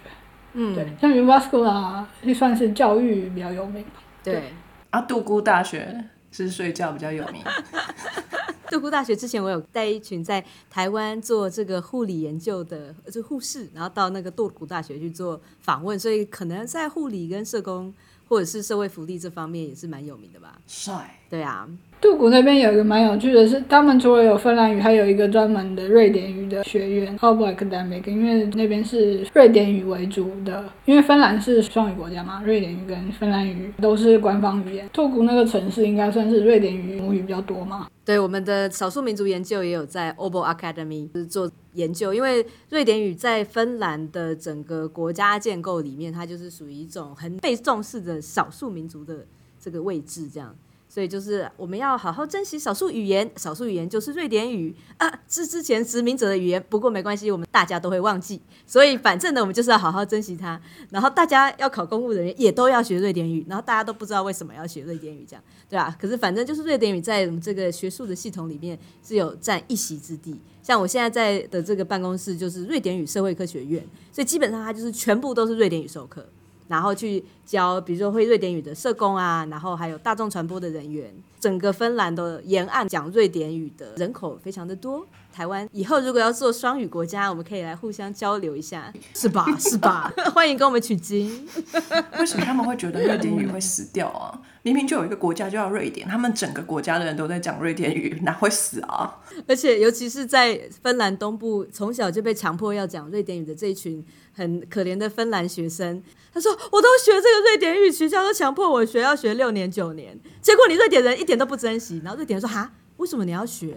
[0.54, 3.84] 嗯，对，像 u v a s c u l a 就算是教育比较有名。
[4.24, 4.54] 对，
[4.88, 7.42] 啊，杜姑大学是睡觉比较有名。
[8.70, 17.92] 杜姑大学之前，我有带一群在台湾做这个护理研究的，就护士，然后到那个杜姑大学去做访问，所以可能在护理跟社工
[18.29, 20.61] 或者是社会福利这方面也是蛮有名的吧。
[20.66, 21.68] 帅，对啊。
[22.00, 34.88] 杜谷那边有一个蛮有趣的是，他们除了有芬兰语，还有一个专门的瑞典语的学院 a l b a c a d e m i c 因为那边是瑞典语为主的，因为芬兰是双语国家嘛，瑞典语跟芬兰语都是官方语言。
[34.92, 37.88] 杜谷那个城市应该算是瑞典语母语比较多嘛。
[38.04, 49.26] 对，我们的少数民族研究也有在 o b o Academy 是做研究，因为瑞典语在芬兰的整个国家建构里面，它就是属于一种很被重视的少数民族的
[49.59, 50.54] 这个位置，这样。
[50.96, 56.64] 所以就是我们要好好珍惜少数语言，少数语言就是瑞典语啊，是之前殖民者的语言。
[56.70, 58.40] 不过没关系，我们大家都会忘记。
[58.66, 60.59] 所以反正呢，我们就是要好好珍惜它。
[60.88, 65.94] 然后大家要考公务的人也都要学瑞典语，然后大家都不知道为什么要学瑞典语，这样对吧？
[66.00, 70.40] 可是反正就是瑞典语在我们这个学术的系统里面是有占一席之地。
[70.62, 76.26] 像我现在在的这个办公室就是瑞典语社会科学院，所以基本上它就是全部都是瑞典语授课。
[76.68, 81.12] 然后去教，比如说会瑞典语的社工啊，然后还有大众传播的人员。
[81.38, 85.07] 整个芬兰的沿岸讲瑞典语的人口非常的多。
[85.37, 89.44] 台湾以后如果要做双语国家，我们可以来互相交流一下，是吧？
[89.61, 90.11] 是吧？
[90.33, 91.46] 欢迎跟我们取经。
[92.18, 94.40] 为什么他们会觉得瑞典语会死掉啊？
[94.62, 99.14] 明明就有一个国家叫瑞典，他们整个国家的人都在讲瑞典语，哪会死啊？
[99.46, 110.18] 而且尤其是在芬兰东部，从小就被强迫要讲瑞典语的这一群很可怜的芬兰学生，他说：“我都学这个瑞典语，学校都强迫我学，要学六年九年。
[110.40, 113.77] 结果你瑞典人一点都不珍惜。”然后瑞典人说：“哈，为什么你要学？”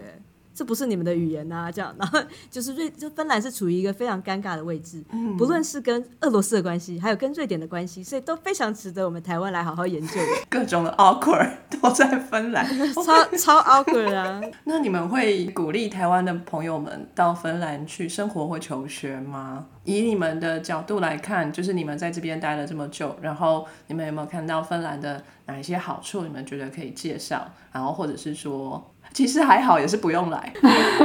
[0.60, 2.20] 这不是你们的语言呐，这样，然后
[2.50, 5.02] 就是瑞，就芬兰是处于一个非常尴尬的位置，
[5.38, 10.20] 不论是跟俄罗斯的关系，还有跟瑞典的关系，所以都非常值得我们台湾来好好研究。
[10.50, 14.38] 各种的 awkward 都在芬兰，超超 awkward 啊！
[14.64, 19.64] 那你们会鼓励台湾的朋友们到芬兰去生活或求学吗？
[19.84, 26.20] 以你们的角度来看，就是你们在这边待了这么久，然后你们有没有看到芬兰的哪一些好处？
[26.20, 27.50] 你们觉得可以介绍？
[27.72, 28.92] 然后或者是说？
[29.12, 30.52] 其实还好，也是不用来。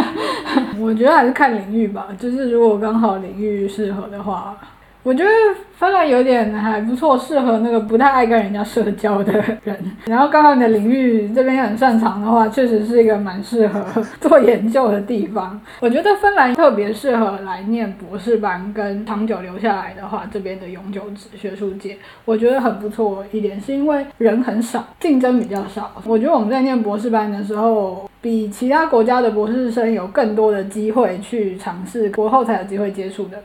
[0.80, 4.58] 我觉得还是看领域吧，就是如果刚好领域适合的话。
[5.06, 5.30] 我觉得
[5.78, 9.78] 芬兰有点还不错，适合那个不太爱跟人家社交的人。
[10.08, 13.86] 然后刚好你的领域这边很擅长的话，确实是一个蛮适合
[14.20, 15.62] 做研究的地方。
[15.80, 25.92] 我觉得芬兰特别适合来念博士班，跟长久留下来的话，这边的永久职学术界，我觉得很不错一点，是因为人很少，竞争比较少。
[26.08, 33.38] 我觉得我们在念博士班的时候，比其他国家的博士生有更多的机会去尝试国后才有机会接触的。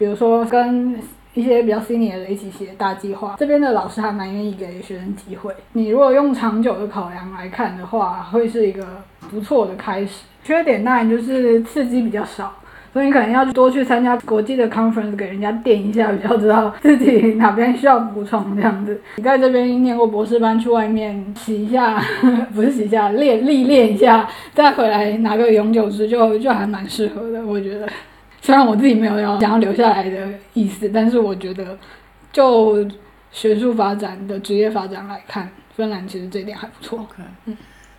[0.00, 0.96] 比如说跟
[1.34, 5.52] 一些比较 senior 的一起写大计划，这边的老师还蛮愿意给学生机会。
[5.74, 8.82] 你如果用长久的考量来看的话，会是一个
[9.30, 10.22] 不错的开始。
[10.42, 12.50] 缺点当然就是刺激比较少，
[12.94, 18.98] 所以你可能要多去参加国际的 conference，给人家垫一下，比较知道自己哪边需要补充这样子。
[19.16, 22.02] 你在这边念过博士班，去外面洗一下，
[22.54, 27.86] 不是洗一下，练历练一下，再回来拿个永久值就就还蛮适合的，我觉得。
[28.42, 31.78] 虽然我自己没有要想要留下来的意思，但是我觉得
[32.32, 32.88] 就
[33.30, 37.06] 学术发展的职业发展来看，芬兰其实这一点还不错。
[37.44, 37.56] 嗯，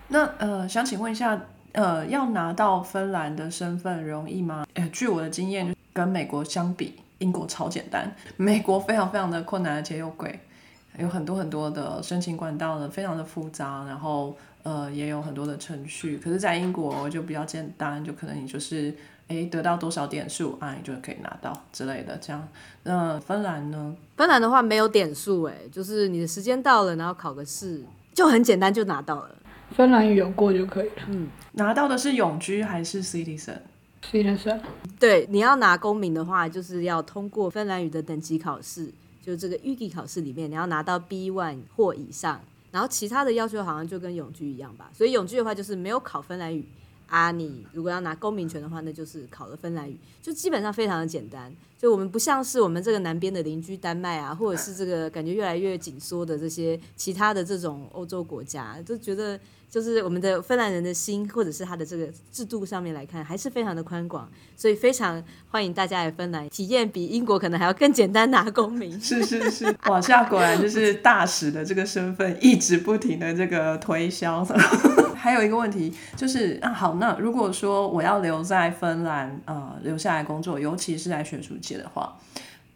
[0.08, 1.40] 那呃，想请问一下，
[1.74, 4.66] 呃，要拿到芬兰的身份容易吗？
[4.74, 10.40] 呃，据我的经验，跟美国相比，英国超简单，美国非常非常的困难，而且又贵，
[10.98, 16.18] 有很多很多的申请管道呢，非常的复杂，然后呃也有很多的程序。
[16.18, 18.94] 可是，在英国就比较简单，就可能你就是
[19.32, 22.48] 诶得到多少点数啊，你就可以拿到之类的这样。
[22.84, 23.96] 那芬兰呢？
[24.18, 29.36] 芬兰的话没有点数，哎，就是你的时间到了，然后考个试，就很简单就拿到了。
[29.76, 31.04] 芬兰语有过就可以了。
[31.08, 34.60] 嗯拿到的是永居还是 citizen？citizen，
[35.00, 38.90] 对，你要拿公民的话，就是要通过芬兰语的等级考试，
[39.22, 42.40] 就这个预计考试里面，你要拿到 B one 或以上，
[42.72, 44.90] 然后其他的要求好像就跟永居一样吧。
[44.94, 46.66] 所以永居的话就是没有考芬兰语
[47.12, 51.54] 啊，你如果要拿公民权的话，那就是考了芬兰语，就基本上非常的简单。
[51.78, 59.38] 就我们不像是我们这个南边的邻居丹麦啊，或者是这个感觉越来越紧缩的这些其他的这种欧洲国家，就觉得
[59.70, 68.98] 就是我们的芬兰人的心，或者是他的这个制度上面来看，还是非常的宽广，所以非常欢迎大家来芬兰体验，比英国可能还要更简单拿公民。
[69.02, 74.48] 是 是是，往下果然就是大使的这个身份一直不停的这个推销。
[75.22, 82.18] 还有一个问题就是啊，好，那如果说我要留在芬兰，呃，留下来工作，尤其是在学术界的话，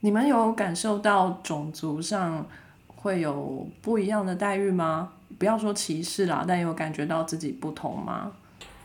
[0.02, 2.46] 你们有感受到种族上
[2.88, 5.10] 会有不一样的待遇吗？
[5.40, 8.32] 不要说歧视啦，但有感觉到自己不同吗？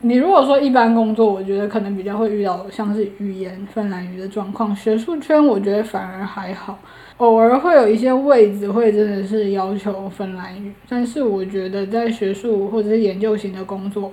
[0.01, 4.75] 你如果说一般工作，我觉得可能比较会遇到像是语言芬兰语的状况。
[4.75, 6.79] 学术圈我觉得反而还好，
[7.21, 14.11] 偶尔会有一些位置会真的是要求芬兰语，但是我觉得在学术或者是研究型的工作，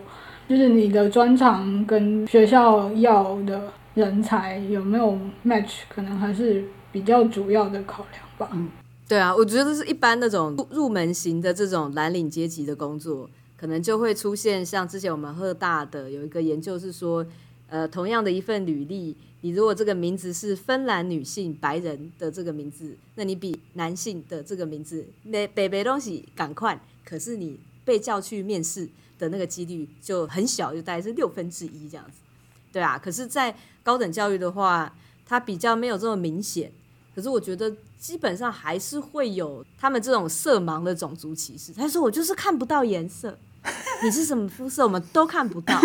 [0.50, 3.62] 就是你的专长跟学校要的
[3.94, 8.50] 人才有没有 match，可能还是比较主要的考量吧。
[8.54, 8.70] 嗯
[9.08, 17.26] 对啊，我觉得是一般那种入门型的这种蓝领阶级的工作，可能就会出现像之前我们赫大的有一个研究是说，
[17.70, 28.88] 呃，同样的一份履历，你如果这个名字是芬兰女性白人的这个名字，那你比男性的这个名字，那北北东西赶快，可是你被叫去面试
[29.20, 32.20] 的那个几率就很小，就大概是六分之一这样子。
[32.72, 34.94] 对啊，可是，在高等教育的话，
[35.26, 36.72] 它比较没有这么明显。
[37.16, 41.74] 可是我觉得基本上还是会有他们这种色盲的种族歧视。
[41.74, 43.38] 他说我就是看不到颜色，
[44.04, 45.82] 你是什么肤色我们都看不到。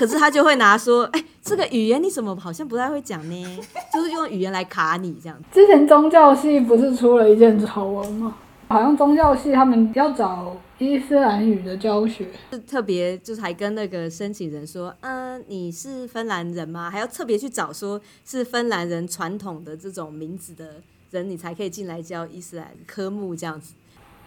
[0.00, 3.58] 可是他就会拿说，哎、这个语言你怎么好像不太会讲呢？
[3.92, 5.44] 就是用语言来卡你这样子。
[5.52, 8.34] 之前宗教系不是出了一件丑闻吗？
[8.68, 16.90] 好像宗教系他们要找伊斯兰语的教学，是特别就是还跟那个申请人说，嗯、你是芬兰人吗？
[16.90, 20.76] 还要特别去找说是芬兰人传统的这种名字的
[21.10, 23.74] 人，你才可以进来教伊斯兰科目这样子。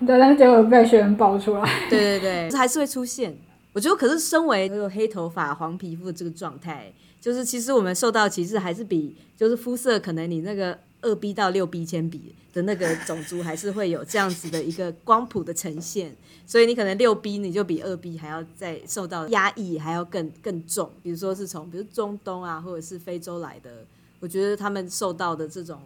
[0.05, 1.67] 对，但是结果被学员爆出来。
[1.89, 3.35] 对对对，还是会出现。
[3.73, 20.91] 我觉得，可是身为有黑头发、黄皮肤的这个状态，就是其实我们受到歧视还是比就是肤色可能你那个二 B 到六 B 铅笔的那个种族还是会有这样子的一个光谱的呈现， 所以你可能六 B 你就比二 B 还要再受到压抑，还要更更重。
[21.01, 23.85] 比如说是从比如中东啊或者是非洲来的，
[24.19, 25.81] 我觉得他们受到的这种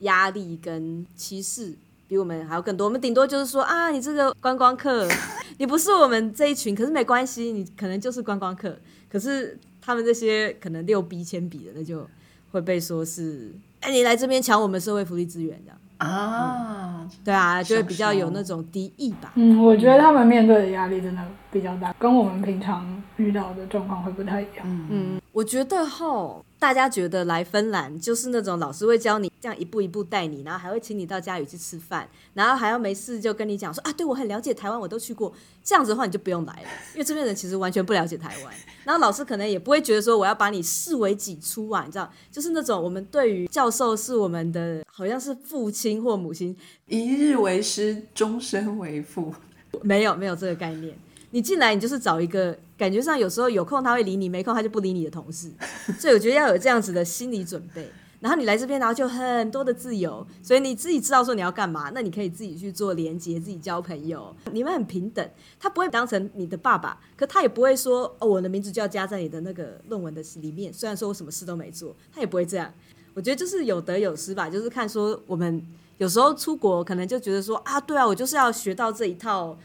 [0.00, 1.74] 压力跟歧视。
[2.08, 5.08] 比我们还要更多，我们顶多就是说啊，你这个观光客，
[5.58, 8.76] 你不是我们这一群，可是没关系，你可能就是观光客。
[9.10, 12.06] 可是他们这些可能六 B 铅笔的，那就
[12.52, 15.78] 会被说是，哎、你来这边抢我们社会福利资源这样。
[15.98, 19.32] 啊，对啊，就会比较有那种敌意吧。
[19.34, 24.86] 嗯，我觉得他们面对的压力真的比较大，跟我们平常遇到的状况会不太一样。
[24.90, 35.32] 嗯，我觉得吼，大家觉得来芬兰就是那种老师会教你这样一步一步带你，然后还会请你到家里去吃饭，然后还要没事就跟你讲说啊，对我很了解台湾，我都去过。
[35.62, 49.34] 这样子的话你就不用来了，因为这边人其实完全不了解台湾，然后老师可能也不会觉得说我要把你视为己出啊，你知道，就是那种我们对于教授是我们的好像是父亲或母亲，一日为师，终身为父。
[49.82, 50.96] 没有没有这个概念。
[51.30, 55.50] 你进来，你就是找一个感觉上有时候有空他会理你，没空他就不理你的同事。
[55.98, 57.88] 所以我觉得要有这样子的心理准备。
[58.18, 65.30] 然然后你来这边，然后就很多的自由，所以你自己知道说你要干嘛，那你可以自己去做连接，自己交朋友，你们很平等。
[65.60, 70.72] 他不会当成你的爸爸，可他也不会说哦，我的名字就要加在你的那个论文的里面。
[70.72, 72.68] 虽然说我什么事都没做，他也不会这样。
[73.14, 75.64] 我觉得就是有得有失吧，就是看说我们
[75.98, 79.56] 有时候出国可能就觉得说啊，对啊，我就是要学到这一套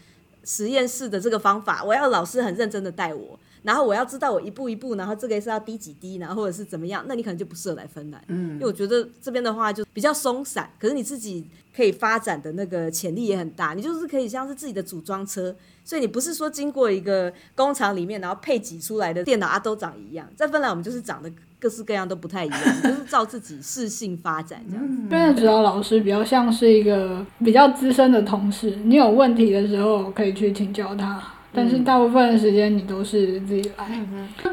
[0.43, 3.39] 实验室的这个方法，我要老师很认真的带我。
[3.63, 8.19] 然后我要知道我一步一步，然后这个是要滴几滴，然后或者是怎么样，那你可能就不适合来芬兰。
[8.27, 20.27] 嗯，因为我觉得这边的话就比较松散，可是你自己可以发展的那个潜力也很大，你就是可以像是自己的组装车，所以你不是说经过一个工厂里面，然后配给出来的电脑啊都长一样。
[20.35, 21.31] 在芬兰我们就是长得
[21.61, 24.87] 各式各样都不太一样， 就是照自己适性发展这样。
[25.03, 31.21] 这边的指导老师比较像是一个比较资深的同事，你有问题的时候可以去请教他。
[31.53, 33.85] 但是大部分的时间你都是自己来。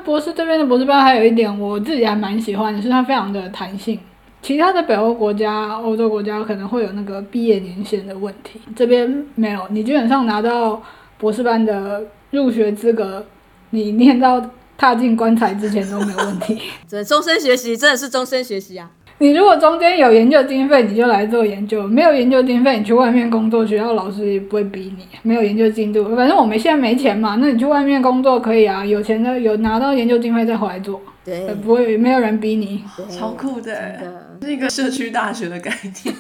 [0.04, 3.98] 博士这边的博士班还有一点我自己还蛮喜欢的是它非常的弹性。
[4.42, 10.80] 其他的北欧国家、欧洲国家可能会有那个毕业年限的问题，这边没有，你基本上拿到
[11.18, 13.24] 博士班的入学资格，
[13.70, 14.40] 你念到
[14.78, 16.58] 踏进棺材之前都没有问题。
[16.88, 18.90] 这终身学习真的是终身学习啊！
[19.20, 25.04] 你如果中间有研究经费，你就来做研究；没有研究经费，你去外面工作，学校老师也不会逼你。
[25.22, 28.86] 没有研究进度，反正我们现在没钱嘛，那你去外面工作可以啊。
[28.86, 32.84] 有钱的有拿到研究经费再回来做，对，不会没有人逼你。
[33.10, 33.98] 超酷的，
[34.40, 36.14] 是一个社区大学的概念，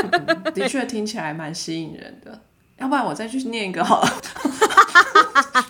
[0.54, 2.40] 的确听起来蛮吸引人的。
[2.78, 4.08] 要不然我再去念一个好了。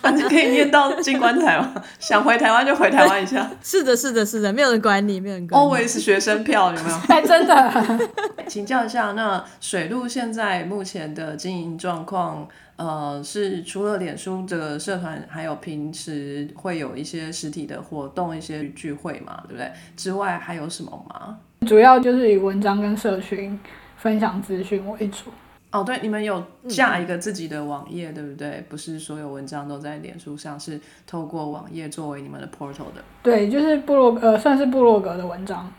[0.01, 3.49] 反正可以念到进棺材嘛，想回台湾就回台湾一下。
[3.61, 5.61] 是的，是的，是的，没有人管你，没有人管。
[5.61, 6.95] Always 学生票有没有？
[7.09, 8.09] 哎，真的。
[8.47, 12.47] 请教一下，那水路现在目前的经营状况，
[12.77, 19.71] 呃，是除了脸书的社团，还有平时会有一些实体的活动、一些聚会嘛，对不对？
[19.95, 21.37] 之外还有什么吗？
[21.67, 23.59] 主要就是以文章跟社群
[23.97, 25.25] 分享资讯为主。
[25.71, 28.65] 哦，对，你们有架一个自己的网页，对不对？
[28.67, 33.03] 不是所有文章都在脸书上，是透过网页作为你们的 portal 的。
[33.21, 35.71] 对，就是部落呃，算是部落格的文章，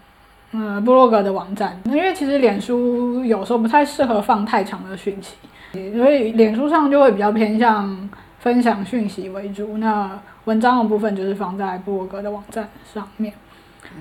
[0.52, 1.80] 嗯，部落格的网站。
[1.86, 5.34] 因为其实脸书有时候不太适合放太长的讯息，
[5.72, 9.78] 所以脸书上就会比较偏向分享讯息为主。
[9.78, 13.34] 那文章的部分就是放在部落格的网站上面。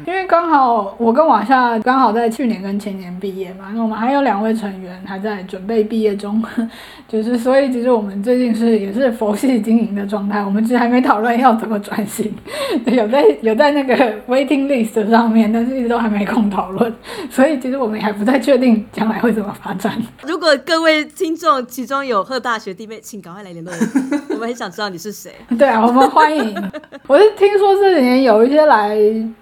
[0.05, 6.43] 因为刚好我跟瓦夏刚好在去年跟前年毕业嘛，那我们还有两位成员还在准备毕业中，
[7.07, 12.31] 就是所以其实我们最近是也是佛系经营的状态，我们其实还没讨论要怎么转型，
[12.85, 13.95] 有在有在那个
[14.27, 16.93] waiting list 上面，但是一直都还没空讨论，
[17.31, 19.91] 所以其实我们还不太确定将来会怎么发展。
[20.23, 25.31] 如果各位听众其中有贺大学弟妹，请赶快来联络我，我们很想知道你是谁。
[25.57, 26.55] 对啊，我们欢迎。
[27.07, 28.95] 我是听说这几年有一些来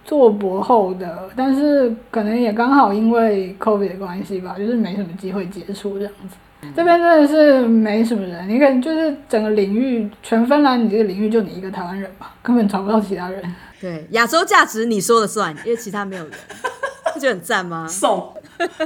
[0.05, 0.37] 做。
[0.37, 6.35] 博后的，但是可能也刚好因为 COVID 的关系吧，就是没什么机会接触这样子。
[6.75, 13.43] 这边真的是没什么人，你看就是整个领域，全芬兰你这个领域就你一个台湾人吧，根本找不到其他人。
[13.79, 16.33] 对，亚洲价值你说了算，因为其他没有人，
[17.18, 17.88] 不觉得很赞吗？
[17.88, 18.34] 送。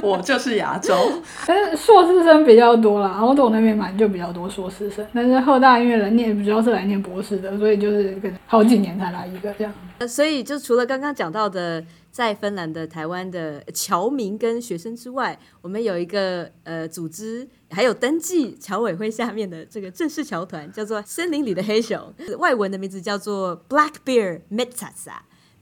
[0.02, 0.94] 我就是亚洲，
[1.46, 8.14] 但是硕士生比较多啦，澳洲那边嘛就比较多硕士生，但是后大因为人念主要是来念博士的，所以就是
[8.46, 9.72] 好几年才来一个这样。
[10.06, 24.40] 所以就除了刚刚讲到的在芬兰的台湾的侨民跟学生之外，我们有一个呃组织，还有登记侨委会下面的这个正式侨团，叫做森林里的黑熊，外文的名字叫做 Black Bear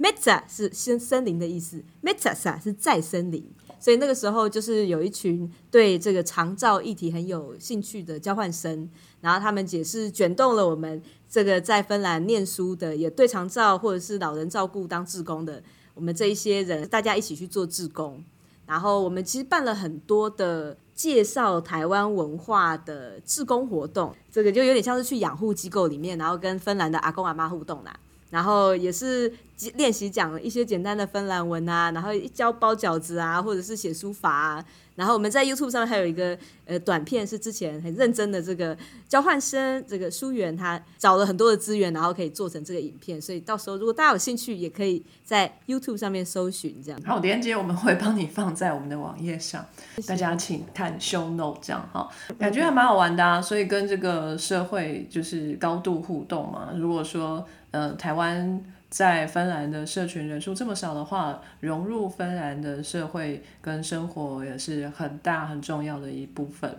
[0.00, 3.44] Metsa 是森森林的意思，Metsasa 是再森林。
[3.78, 8.88] 所以那个时候就是有一群对这个长照议题很有兴趣的交换生，
[9.20, 15.62] 然后他们也是卷动了我们这个在芬兰念书的，也对长照或者是老人照顾当志工的，
[15.94, 18.22] 我们这一些人大家一起去做志工，
[18.66, 27.98] 然后我们其实办了很多的介绍台湾文化的志工活动，这个就有点像是去养护机构里面，然后跟芬兰的阿公阿妈互动啦。
[28.28, 29.32] 然后也是
[29.74, 34.64] 练习讲一些简单的芬兰文啊，然后教包饺子啊，或者是写书法啊。
[34.96, 36.36] 然后我们在 YouTube 上面还有一个
[36.66, 38.76] 呃短片，是之前很认真的这个
[39.08, 43.18] 交换生这个书员，他找了很多的资源，然后可以做成这个影片。
[43.18, 47.00] 所以到时候如果大家有兴趣，也可以在 YouTube 上面搜寻这样。
[47.06, 49.64] 好，连接我们会帮你放在我们的网页上，
[50.06, 52.06] 大家请看 Show Note 这样哈，
[52.38, 53.40] 感觉还蛮好玩的啊。
[53.40, 56.72] 所以跟这个社会就是高度互动嘛。
[56.76, 66.76] 如果说呃，台湾在芬兰的社群人数这么少的话，融入芬兰的社会跟生活也是很大很重要的一部分。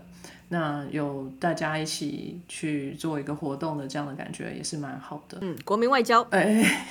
[0.50, 5.38] 那有大家一起去做一个活动的这样的感觉也是蛮好的。
[5.40, 6.22] 嗯，国民外交。
[6.32, 6.86] 哎，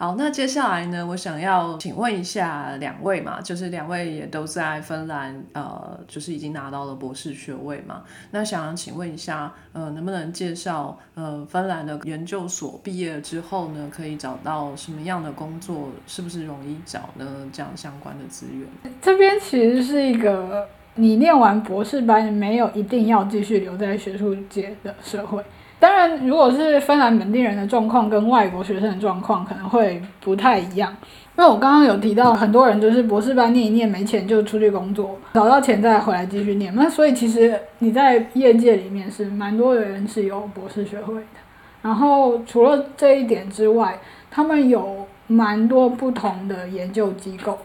[0.00, 8.04] 好，那接下来呢，我想要请问一下两位嘛，就是两位也都在芬兰，呃，就是已经拿到了博士学位嘛。
[8.30, 17.26] 那想要请问一下，呃，能不能介绍，呃，芬兰的研究所毕业之后呢，可以找到什么样的工作，是不是容易找呢？
[17.52, 18.92] 这样相关的资源。
[19.02, 25.42] 这边其实是一个你念完博士班没有一定要继续留在学术界的社会。
[25.80, 30.90] 当然，如果是芬兰本地人的状况跟外国学生的状况可能会不太一样，
[31.36, 36.74] 因为我刚刚有提到很多人就是博士班念一念没钱就出去工作，找到钱再回来继续念。
[36.74, 41.38] 那所以其实你在业界里面是蛮多的人是有博士学位的。
[41.80, 44.00] 然后除了这一点之外，
[44.32, 47.56] 他们有蛮多不同的研究机构，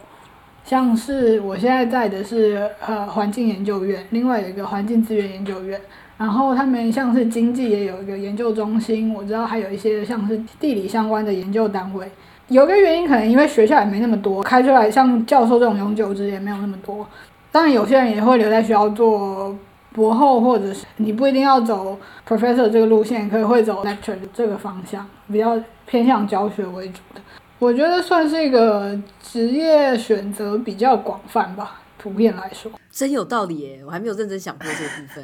[0.64, 5.82] 像是我现在在的是呃环境研究院，另外有一个环境资源研究院。
[6.18, 12.10] 然后他们像是经济也有一个研究中心，我知道还有一些像是地理相关的研究单位。
[12.50, 17.08] 有个原因可能因为学校也没那么多，开出来像教授这种永久职也没有那么多。
[17.52, 19.58] 当然有些人也会留在学校做
[19.92, 21.98] 博后，或者是你不一定要走
[22.28, 27.22] professor 这个路线，可以会走 lecture 这个方向，比较偏向教学为主的。
[27.60, 31.80] 我觉得算是一个职业选择比较广泛吧。
[31.98, 33.82] 普遍来说，真有道理耶！
[33.86, 35.24] 我还没有认真想过这部分，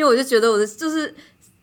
[0.00, 1.14] 因为我就觉得我的就是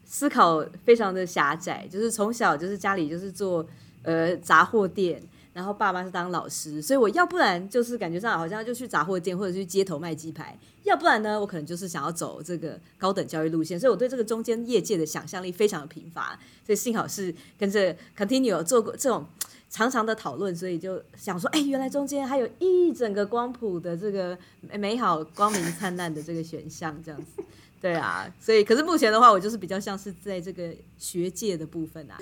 [0.06, 3.68] 思考非常的狭窄，就是从小就是家里就是做
[4.04, 5.20] 呃杂货店，
[5.54, 19.26] 然后爸妈是当老师，所以我要不然就是感觉上好像就去杂货店或者去街头卖鸡排，要不然呢，我可能就是想要走这个高等教育路线，所以我对这个中间业界的想象力非常的贫乏，所以幸好是跟着 Continue 做过这种。
[19.70, 24.36] 长长的讨论，所以就想说，哎，原来中间还有一整个光谱的这个
[24.80, 27.44] 美好、光明灿烂的这个选项，这样子，
[27.82, 32.18] 对啊，所以可是目前的话，我就是比较像是在这个学界的部分啊，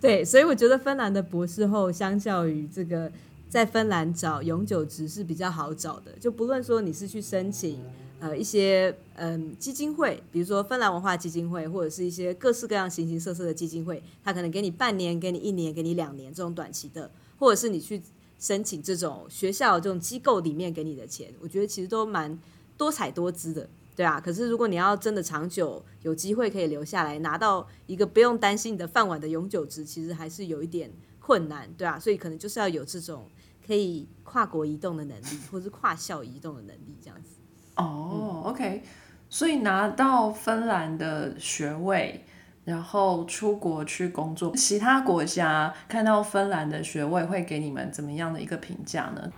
[0.00, 3.10] 对，所以我觉得芬兰的博士后相较于这个
[3.48, 7.80] 在芬兰找永久职是比较好找的，就不论说你是去申请。
[8.20, 18.02] 呃，一些嗯基金会，比如说芬兰文化基金会，或者是一些各式各样形形色色的基金会，他可能给你半年、给你一年、给你两年这种短期的，或者是你去
[18.40, 22.36] 申请这种学校这种机构里面给你的钱，我觉得其实都蛮
[22.76, 23.68] 多彩多姿的，
[23.98, 24.20] 对啊。
[24.20, 30.88] 可是如果你要真的长久有机会可以留下来，拿到一个不用担心你的饭碗的永久值，其实还是有一点
[31.18, 31.98] 困难，对啊。
[31.98, 33.28] 所以可能就是要有这种
[33.66, 37.30] 可以跨国移动的能力，或者是跨校移动的能力，这样子。
[37.74, 38.84] 哦，OK，
[39.28, 42.24] 所以拿到芬兰的学位，
[42.64, 49.32] 然后出国去工作，其他国家看到芬兰的学位会给你们怎么样的一个评价呢？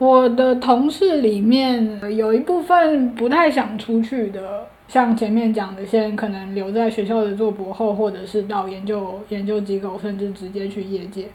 [0.00, 11.28] 我的同事里面有一部分不太想出去的，像前面讲的，先可能留在学校的做博后，或者是到研究研究机构，甚至直接去业界。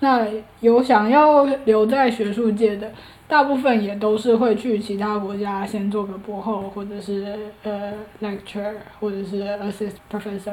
[0.00, 0.26] 那
[0.60, 2.92] 有想要留在学术界的。
[3.28, 10.52] 大部分也都是会去其他国家先做个博后，或者是呃 lecture，或者是 assist professor，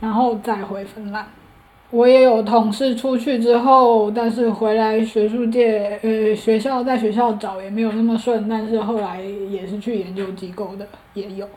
[0.00, 1.26] 然后再回芬兰。
[1.90, 11.48] 我也有同事出去之后，但是回来学术界，呃，学校在学校找也没有那么顺，但是后来也是去研究机构的也有。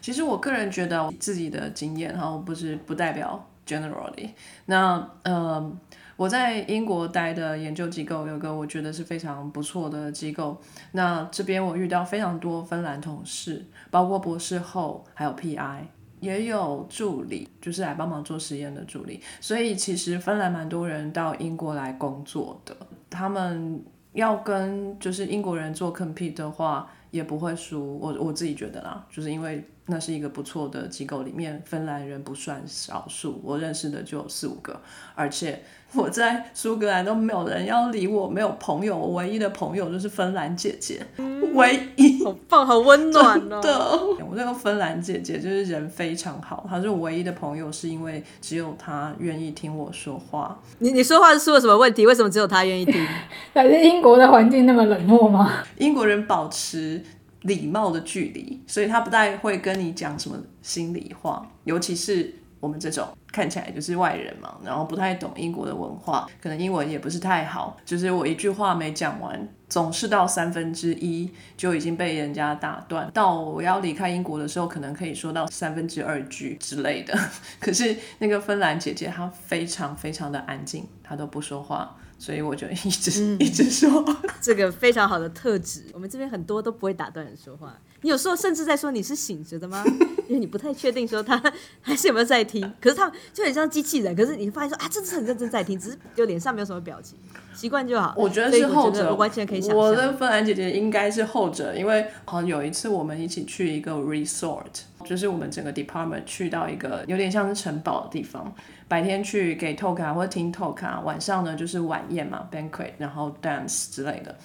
[0.00, 4.30] 其实我个人觉得自己的经验哈，不是不代表 generally。
[4.66, 5.72] 那呃。
[6.16, 10.60] 我在英国待的研究机构有个我觉得是非常不错的机构。
[10.92, 15.78] 那这边我遇到非常多芬兰同事，包括博士后，还有 PI，
[16.20, 19.20] 也有助理，就是来帮忙做实验的助理。
[19.40, 22.76] 所以其实芬兰蛮多人到英国来工作的。
[23.08, 27.98] 他们要跟就是英国人做 compete 的话，也不会输。
[27.98, 34.80] 我我自己觉得啦，就是因为那是一个不错的机构，里面芬兰人不算少数，我认识的就有四五个，
[35.14, 35.62] 而且。
[35.92, 41.04] 我在苏格兰都没有人要理我，没有朋友，我唯一的朋友就是芬兰姐姐，
[41.52, 43.60] 唯一，好棒，好温暖哦。
[43.60, 50.56] 的，我那个芬兰姐姐就是人非常好，她是我唯一的朋友，是因为只有她愿意听我说话。
[50.78, 52.06] 你你说话是出了什么问题？
[52.06, 53.04] 为什么只有她愿意听？
[53.52, 55.64] 还是英国的环境那么冷漠吗？
[55.78, 57.02] 英国人保持
[57.42, 62.34] 礼貌的距离，所以他不太会跟你讲什么心里话，尤其是。
[62.60, 73.10] 我们这种看起来就是外人嘛，然后不太懂英国的文化，可能英文也不是太好，就是我一句话没讲完，总是到三分之一就已经被人家打断。
[73.14, 77.18] 到我要离开英国的时候，可能可以说到三分之二句之类的。
[77.58, 84.04] 可是那个芬兰姐姐她非常非常的安静，她都不说话，所以我就一直、一直说。
[84.42, 87.74] 这个非常好的特质，我们这边很多都不会打断人说话。
[88.02, 89.82] 你有时候甚至在说你是醒着的吗？
[90.28, 91.42] 因为你不太确定说他
[91.80, 92.62] 还是有没有在听。
[92.78, 97.18] 可是他就很像机器人，可是你发现说啊，真的是很认真在听，只是就脸上没有什么表情，
[97.54, 98.14] 习惯就好。
[98.18, 100.04] 我觉得是后者，我完全可以想我象。
[100.04, 108.52] 跟芬兰姐姐应该是后者，因为好像有一次我们一起去一个 resort，就是我们整个 department 去到一个有点像是城堡的地方，
[108.88, 114.36] 白天去给 talk 或者听 talk，晚上呢就是晚宴嘛 banquet，然后 dance 之类的。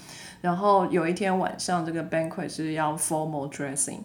[0.41, 3.97] 然后有一天晚上，这个 banquet 是要 formal dressing，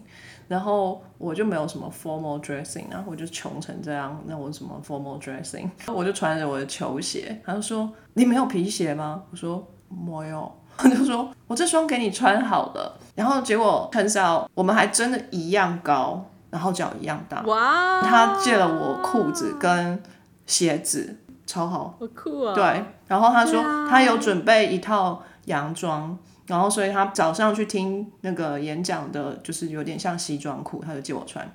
[0.47, 5.69] 然后我就没有什么 formal dressing，然后我就穷成这样，那我什么 formal dressing？
[5.87, 9.23] 我就穿着我的球鞋，他就说你没有皮鞋吗？
[9.29, 20.03] 我说没有， 他就说我这双给你穿好了，然后结果很少，我们还真的一样高，然后脚一样大，哇，他借了我裤子跟
[20.45, 21.97] 鞋子，超好。
[21.97, 22.53] 好酷啊！
[22.53, 31.49] 对，然后他说他有准备一套洋装，然后所以他早上去听那个演讲的，就是有点像西装裤，他就借我穿。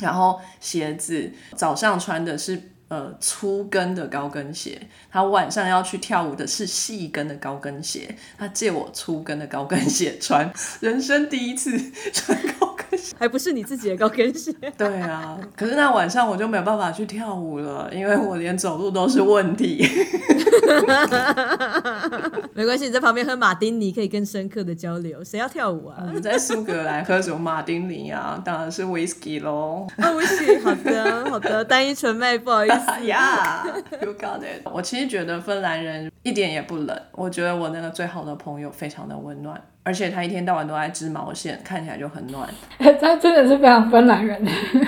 [0.00, 11.78] 然后鞋子早上穿的是呃粗跟的高跟鞋，他晚上要去跳舞的是细跟的高跟鞋，他借我粗跟的高跟鞋穿，人生第一次
[12.12, 12.69] 穿高跟鞋。
[13.18, 14.52] 还不是你自己的高跟鞋。
[14.76, 19.86] 对啊，可是那晚上我就没有办法去跳舞了，因为我连走路都是问题。
[22.54, 25.22] 没关系，你在旁边喝马丁尼可以更深刻的交流。
[25.24, 26.04] 谁要跳舞啊？
[26.06, 28.40] 我们在苏格兰喝什么马丁尼啊？
[28.44, 29.86] 当然是 whisky 喽。
[29.96, 33.06] 啊，我是好的，好的，单一纯麦，不好意思。
[33.06, 34.66] 呀、yeah,，You got it。
[34.72, 39.60] 我其实觉得芬兰人一点也不冷，我觉得我那个最好的朋友非常的温暖，
[39.90, 42.48] 而且他一天到晚都在织毛线，看起来就很暖。
[42.78, 44.40] 他真的是非常芬兰人。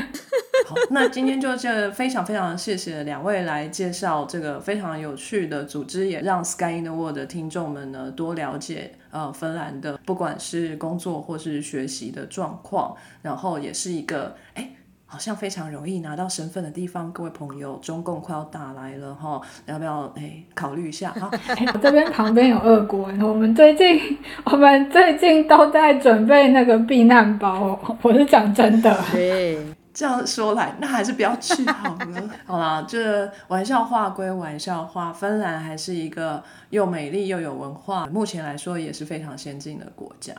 [0.64, 14.70] 好，那今天就这非常非常谢谢两位来介绍这个非常有趣的组织，也让 Sky in the World 的听众们呢多了解呃芬兰的不管是工作或是学习的状况，然后也是一个哎。
[15.12, 21.30] 好像非常容易拿到身份的地方，各位朋友，中共快要打来了哈，要不要哎考虑一下啊？
[21.74, 28.98] 我这边旁边有俄国，我们最近我们最近都在准备那个避难包，我是讲真的。
[29.12, 29.58] 对，
[29.92, 32.30] 这样说来，那还是不要去好了。
[32.46, 40.32] 好啦，这玩笑话归玩笑话，芬兰还是一个又美丽又有文化，目前来说也是非常先进的国家，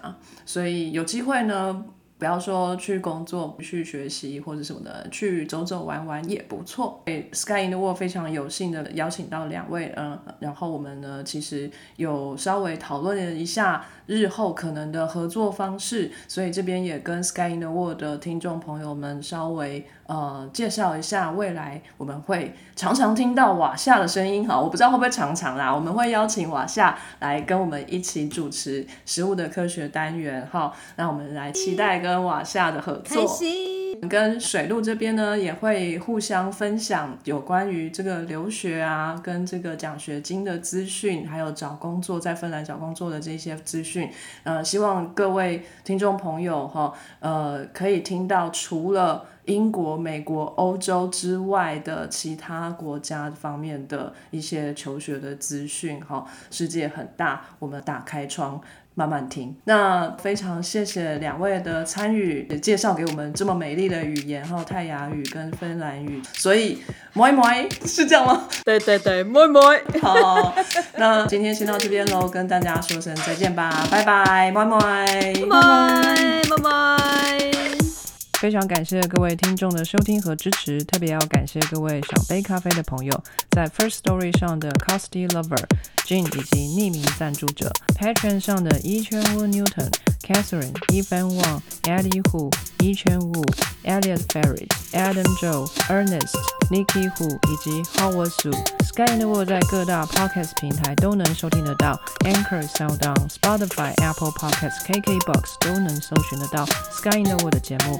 [0.47, 1.85] 所以有机会呢。
[2.17, 7.03] 不要说去工作、去学习或者什么的，去走走玩玩也不错。
[7.33, 33.27] Sky in the World 非常有幸的邀请到两位，嗯，然后我们呢其实有稍微讨论了一下日后可能的合作方式，所以这边也跟 Sky in the World 的听众朋友们稍微呃介绍一下，未来我们会常常听到瓦夏的声音哈，我不知道会不会常常啦，我们会邀请瓦夏来跟我们一起主持食物的科学单元哈，那我们来期待跟瓦夏的合作。
[34.09, 44.09] 跟水路这边呢，也会互相分享有关于这个留学啊，跟这个奖学金的资讯，还有找工作在芬兰找工作的这些资讯。
[44.43, 56.25] 呃，希望各位听众朋友哈，呃，可以听到除了英国、美国、欧洲之外的其他国家方面的一些求学的资讯哈。
[56.51, 58.61] 世界很大，我们打开窗。
[58.95, 59.55] 慢慢听。
[59.63, 66.21] 那非常谢谢两位的参与，也介绍给我们这么美丽的语言，还有泰雅语跟芬兰语。
[66.33, 66.77] 所以
[67.15, 68.47] ，moi moi 是这样吗？
[68.63, 69.63] 对对对，摸摸。
[69.99, 70.53] 好，
[70.97, 74.79] 那今天先到这边喽，跟大家说声再见吧，拜拜，moi moi。
[75.49, 77.52] 拜拜拜。
[78.43, 85.63] 非常感谢各位听众的收听和支持，特别要感谢各位赏杯咖啡的朋友，在 First Story 上的 Costy Lover、
[86.05, 89.89] Jane 以及匿名赞助者 p a t r o n 上的一圈 Wu Newton、
[90.21, 93.45] Catherine、Evan Wang、Eddie Hu、一圈 Wu、
[93.85, 96.35] Elliot Ferry、Adam Joe、Ernest、
[96.69, 98.51] Nikki Hu 以及 Howard Su。
[98.83, 107.99] Sky in the World 在各大 Podcast 平台都能收听得到，Anchor、SoundOn、Spotify、Apple Podcasts、KKBox 都能搜寻得到 Sky in the World 的节目。